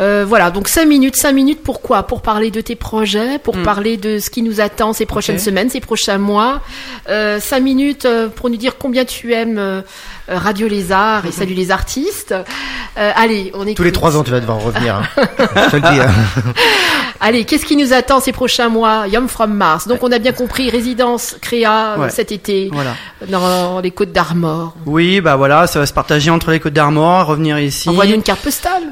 [0.00, 2.04] Euh, voilà, donc 5 minutes, 5 minutes, pourquoi?
[2.04, 3.62] Pour parler de tes projets, pour Mm.
[3.62, 6.62] parler de ce qui nous attend ces prochaines semaines, ces prochains mois.
[7.10, 9.82] Euh, 5 minutes euh, pour nous dire combien tu aimes euh,
[10.30, 11.32] euh, Radio Lézard et Mm-hmm.
[11.42, 12.34] Salut les artistes.
[12.96, 13.76] Euh, allez, on écoute.
[13.76, 14.94] Tous les trois ans, tu vas devoir revenir.
[14.96, 15.02] Hein.
[15.66, 16.00] je te le dis.
[16.00, 16.52] hein.
[17.20, 19.06] Allez, qu'est-ce qui nous attend ces prochains mois?
[19.08, 19.86] Yum from Mars.
[19.86, 22.10] Donc on a bien compris, résidence créa euh, Ouais.
[22.10, 22.94] cet été Voilà.
[23.28, 24.74] dans les Côtes d'Armor.
[24.86, 27.88] Oui, bah voilà, ça va se partager entre les Côtes d'Armor, revenir ici.
[27.88, 28.82] Envoie-nous une carte postale.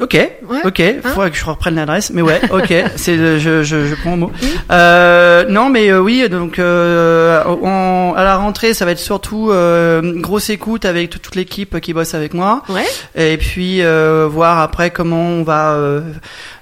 [0.00, 0.16] Ok,
[0.64, 3.94] ok, Hein faudrait que je reprenne l'adresse, mais ouais, ok, c'est le- je, je, je
[3.94, 4.32] prends au mot.
[4.70, 9.50] Euh, non, mais euh, oui, donc euh, on- à la rentrée, ça va être surtout
[9.50, 12.84] euh, une grosse écoute avec toute l'équipe qui bosse avec moi, Ouais.
[13.16, 16.00] et puis euh, voir après comment on va, euh,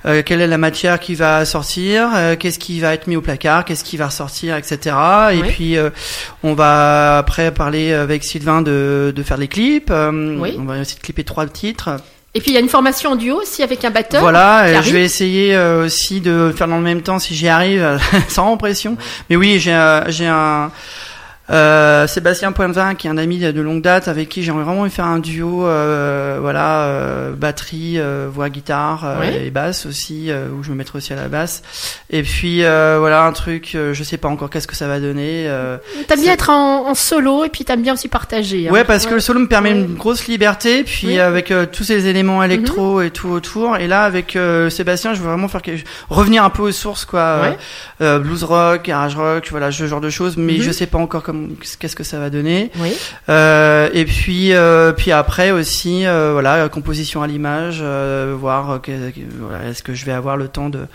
[0.06, 3.20] euh, quelle est la matière qui va sortir, euh, qu'est-ce qui va être mis au
[3.22, 4.94] placard, qu'est-ce qui va ressortir, etc.
[5.32, 5.48] Et Ouais.
[5.48, 5.90] puis euh,
[6.42, 9.90] on va après parler avec Sylvain de, de faire les clips.
[9.90, 10.56] euh, Oui.
[10.60, 11.90] On va essayer de clipper trois titres.
[12.36, 14.20] Et puis il y a une formation en duo aussi avec un batteur.
[14.20, 17.48] Voilà, euh, je vais essayer euh, aussi de faire dans le même temps si j'y
[17.48, 18.98] arrive, sans pression.
[19.30, 20.70] Mais oui, j'ai un
[21.50, 25.04] euh, Sébastien Poinvin qui est un ami de longue date avec qui j'aimerais vraiment faire
[25.06, 29.46] un duo, euh, voilà, euh, batterie, euh, voix, guitare euh, Ouais.
[29.46, 31.62] et basse aussi, euh, où je me mettrai aussi à la basse.
[32.10, 34.98] Et puis euh, voilà un truc, euh, je sais pas encore qu'est-ce que ça va
[34.98, 35.44] donner.
[35.46, 35.76] euh,
[36.08, 38.68] T'aimes bien être en, en solo et puis t'aimes bien aussi partager.
[38.68, 38.72] hein.
[38.72, 39.76] Ouais, parce que le solo me permet Ouais.
[39.80, 41.14] une grosse liberté, puis Oui.
[41.14, 41.20] Mhm.
[41.20, 43.76] avec tous ces éléments électro et tout autour.
[43.76, 45.86] Et là, avec euh, Sébastien, je veux vraiment faire quelque...
[46.10, 47.40] revenir un peu aux sources, quoi.
[48.00, 48.18] Ouais.
[48.20, 50.36] blues rock, garage rock, voilà, ce genre de choses.
[50.36, 50.62] Mais Mhm.
[50.62, 52.70] je sais pas encore comme qu'est-ce que ça va donner.
[52.76, 52.92] Oui.
[53.28, 58.80] Euh, et puis, euh, puis après aussi, euh, voilà, composition à l'image, voir
[59.38, 60.86] voilà, est-ce que je vais avoir le temps de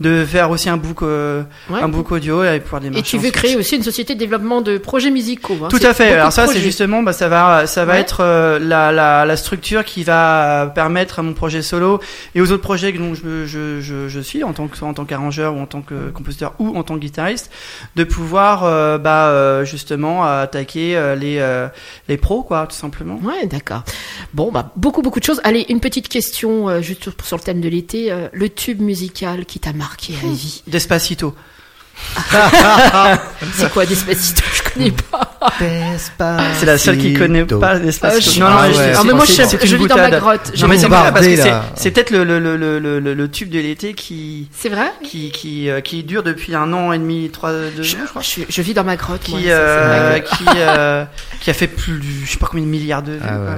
[0.00, 1.80] de faire aussi un book euh, Ouais.
[1.80, 3.00] un book audio et pouvoir démarcher.
[3.00, 5.56] Et tu veux créer aussi une société de développement de projets musicaux.
[5.62, 5.68] hein.
[5.70, 6.12] Tout à fait.
[6.14, 8.00] Alors ça, c'est justement, bah, ça va, ça va Ouais.
[8.00, 12.00] être euh, la, la, la structure qui va permettre à mon projet solo
[12.34, 14.94] et aux autres projets dont je, je, je, je suis en tant que soit en
[14.94, 17.50] tant qu'arrangeur ou en tant que compositeur ou en tant que guitariste,
[17.94, 21.68] de pouvoir euh, bah, euh, justement attaquer euh, les euh,
[22.08, 23.20] les pros quoi, tout simplement.
[23.22, 23.84] Ouais, d'accord.
[24.32, 25.40] Bon, bah beaucoup beaucoup de choses.
[25.44, 28.10] Allez, une petite question euh, juste sur- sur le thème de l'été.
[28.10, 29.83] euh, le tube musical qui t'a marqué?
[29.92, 30.62] À vie.
[30.66, 31.34] Despacito.
[33.54, 34.42] C'est quoi Despacito?
[34.52, 35.23] Je connais pas.
[35.58, 38.14] C'est la seule qui connaît pas l'espace.
[38.36, 38.66] Ah, non, non, ah
[38.98, 40.52] Ah, mais moi, je, vis dans ma grotte.
[40.54, 41.36] Je Non, mais vis c'est dans ma- pas parce que
[41.76, 44.92] c'est peut-être le, le, le, le, le, tube de l'été qui, C'est vrai?
[45.02, 48.08] qui, qui, euh, qui dure depuis un an et demi, trois, deux je, ans, je
[48.08, 48.22] crois.
[48.22, 49.20] je, je vis dans ma grotte.
[49.22, 50.24] Qui, euh, vrai.
[50.24, 51.04] qui, euh,
[51.40, 53.20] qui a fait plus, je sais pas combien de milliards de vues.
[53.24, 53.56] Ah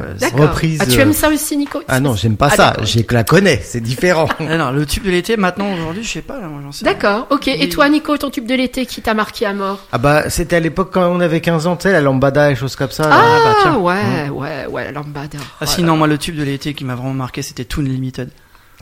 [0.81, 1.83] Ah, tu aimes ça aussi, Nico?
[1.89, 2.75] Ah non, j'aime pas ça.
[2.83, 4.29] J'ai que la connais, c'est différent.
[4.57, 6.95] Non, le tube de l'été, maintenant, aujourd'hui, je sais pas, là, moi, j'en sais rien.
[6.95, 7.49] D'accord, ok.
[7.49, 9.81] Et toi, Nico, ton tube de l'été qui t'a marqué à mort?
[9.93, 12.57] Ah bah, c'était à l'époque quand on avait 15 ans, tu sais, la lambada et
[12.57, 13.09] choses comme ça.
[13.09, 13.17] là.
[13.19, 13.77] Ah, bah, tiens.
[13.77, 15.39] ouais, ouais, ouais, la lambada.
[15.41, 15.73] Ah, Voilà.
[15.73, 18.31] sinon, moi, le tube de l'été qui m'a vraiment marqué, c'était Toon Limited.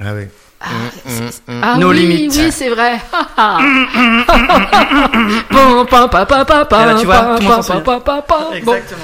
[0.00, 0.24] Ah oui.
[0.60, 0.66] Ah,
[1.04, 1.60] Mm, mm, mm.
[1.62, 2.28] ah No oui, limit.
[2.38, 2.94] oui, c'est vrai.
[6.82, 7.62] Et là, tu vois, tout le monde.
[8.54, 9.00] Exactement.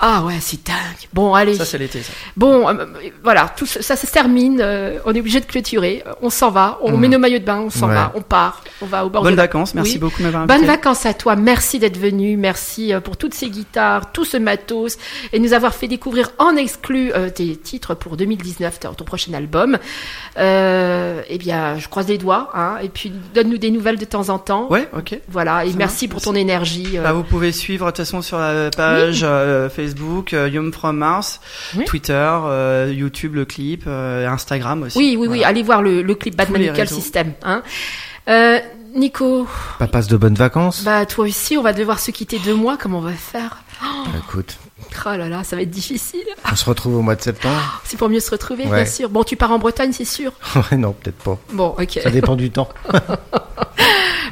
[0.00, 0.76] Ah ouais, c'est dingue.
[1.12, 1.54] Bon, allez.
[1.56, 2.12] Ça, c'est l'été, ça.
[2.36, 2.86] Bon, euh,
[3.24, 4.60] voilà, tout ça, ça se termine.
[4.60, 6.02] euh, on est obligé de clôturer.
[6.06, 6.78] Euh, On s'en va.
[6.82, 7.00] On Mm.
[7.00, 7.60] met nos maillots de bain.
[7.60, 7.94] On s'en Ouais.
[7.94, 8.12] va.
[8.14, 8.62] On part.
[8.80, 9.98] On va au bord Bonnes de vacances, merci Oui.
[9.98, 10.46] beaucoup m'avoir.
[10.46, 11.34] Bonnes vacances à toi.
[11.36, 12.36] Merci d'être venu.
[12.36, 14.98] Merci euh, pour toutes ces guitares, tout ce matos
[15.32, 19.78] et nous avoir fait découvrir en exclu euh, tes titres pour 2019, ton prochain album.
[20.38, 22.50] Euh, eh bien, je croise les doigts.
[22.54, 24.68] Hein, et puis, donne-nous des nouvelles de temps en temps.
[24.70, 25.18] Ouais, ok.
[25.28, 25.64] Voilà.
[25.64, 26.24] Et Ça merci pour merci.
[26.28, 26.98] ton énergie.
[27.02, 29.26] Bah, vous pouvez suivre de toute façon sur la page
[29.74, 29.87] Facebook
[30.32, 31.40] euh, Yum from Mars,
[31.76, 31.84] Oui.
[31.84, 32.12] Twitter,
[32.44, 34.98] euh, YouTube le clip, euh, Instagram aussi.
[34.98, 35.44] oui, oui, oui.
[35.44, 36.94] Allez voir le, le clip Manical réseaux.
[36.96, 37.32] System.
[37.42, 37.62] Hein.
[38.28, 38.58] Euh,
[38.94, 39.46] Nico,
[39.78, 40.82] Pas passe de bonnes vacances.
[40.82, 42.76] bah toi aussi, on va devoir se quitter deux mois.
[42.76, 43.62] Comment on va faire?
[44.26, 44.56] Écoute,
[45.06, 46.24] Oh là là, ça va être difficile.
[46.50, 47.80] on se retrouve au mois de septembre.
[47.84, 48.82] C'est pour mieux se retrouver, Ouais.
[48.82, 49.08] bien sûr.
[49.10, 50.32] Bon, tu pars en Bretagne, c'est sûr.
[50.70, 51.38] Ouais, non, peut-être pas.
[51.52, 52.00] Bon, ok.
[52.02, 52.68] Ça dépend du temps.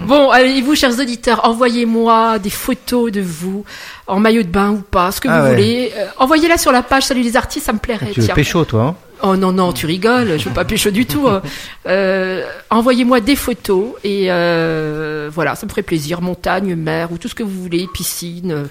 [0.02, 3.64] Bon, allez, vous, chers auditeurs, envoyez-moi des photos de vous,
[4.06, 5.50] en maillot de bain ou pas, ce que Ah vous ouais.
[5.54, 5.92] voulez.
[5.96, 8.10] Euh, Envoyez-la sur la page Salut les artistes, ça me plairait.
[8.12, 8.34] tu veux tiens.
[8.34, 11.26] pécho, toi hein Oh non, non, tu rigoles, je veux pas pécho du tout.
[11.28, 11.40] hein.
[11.88, 16.20] Euh, Envoyez-moi des photos et euh, voilà, ça me ferait plaisir.
[16.20, 18.66] Montagne, mer ou tout ce que vous voulez, piscine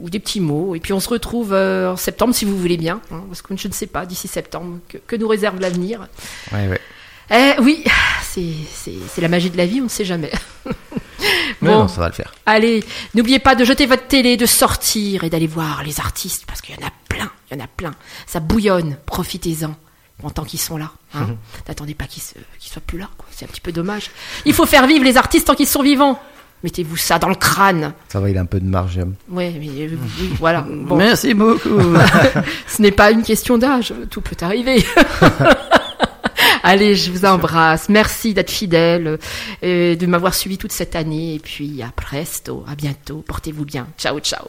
[0.00, 0.74] ou des petits mots.
[0.74, 3.54] Et puis on se retrouve euh, en septembre si vous voulez bien, hein, parce que
[3.56, 6.08] je ne sais pas d'ici septembre que, que nous réserve l'avenir.
[6.52, 6.80] Ouais, ouais.
[7.30, 7.84] Eh oui,
[8.22, 10.30] c'est c'est- c'est la magie de la vie, on ne sait jamais.
[11.60, 11.80] Mais Bon.
[11.80, 12.34] non, ça va le faire.
[12.44, 16.60] Allez, n'oubliez pas de jeter votre télé, de sortir et d'aller voir les artistes, parce
[16.60, 17.94] qu'il y en a plein, il y en a plein.
[18.26, 19.74] Ça bouillonne, profitez-en,
[20.22, 20.90] en tant qu'ils sont là.
[21.14, 21.28] Hein.
[21.68, 24.10] N'attendez pas qu'ils se- qu'ils soient plus là, c'est un petit peu dommage.
[24.44, 26.20] Il faut faire vivre les artistes tant qu'ils sont vivants.
[26.62, 27.92] Mettez-vous ça dans le crâne.
[28.08, 28.98] Ça va, il a un peu de marge.
[28.98, 29.12] hein.
[29.28, 30.62] Ouais, mais euh, oui, voilà.
[30.62, 31.68] Bon, Merci beaucoup.
[32.66, 34.84] ce n'est pas une question d'âge, tout peut arriver.
[36.66, 37.90] Allez, je vous embrasse.
[37.90, 39.18] Merci d'être fidèle,
[39.62, 41.34] euh, de m'avoir suivi toute cette année.
[41.34, 43.22] Et puis à presto, à bientôt.
[43.26, 43.86] Portez-vous bien.
[43.98, 44.48] Ciao, ciao.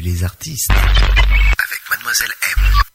[0.00, 0.70] Les artistes.
[0.70, 2.76] Avec Mademoiselle M.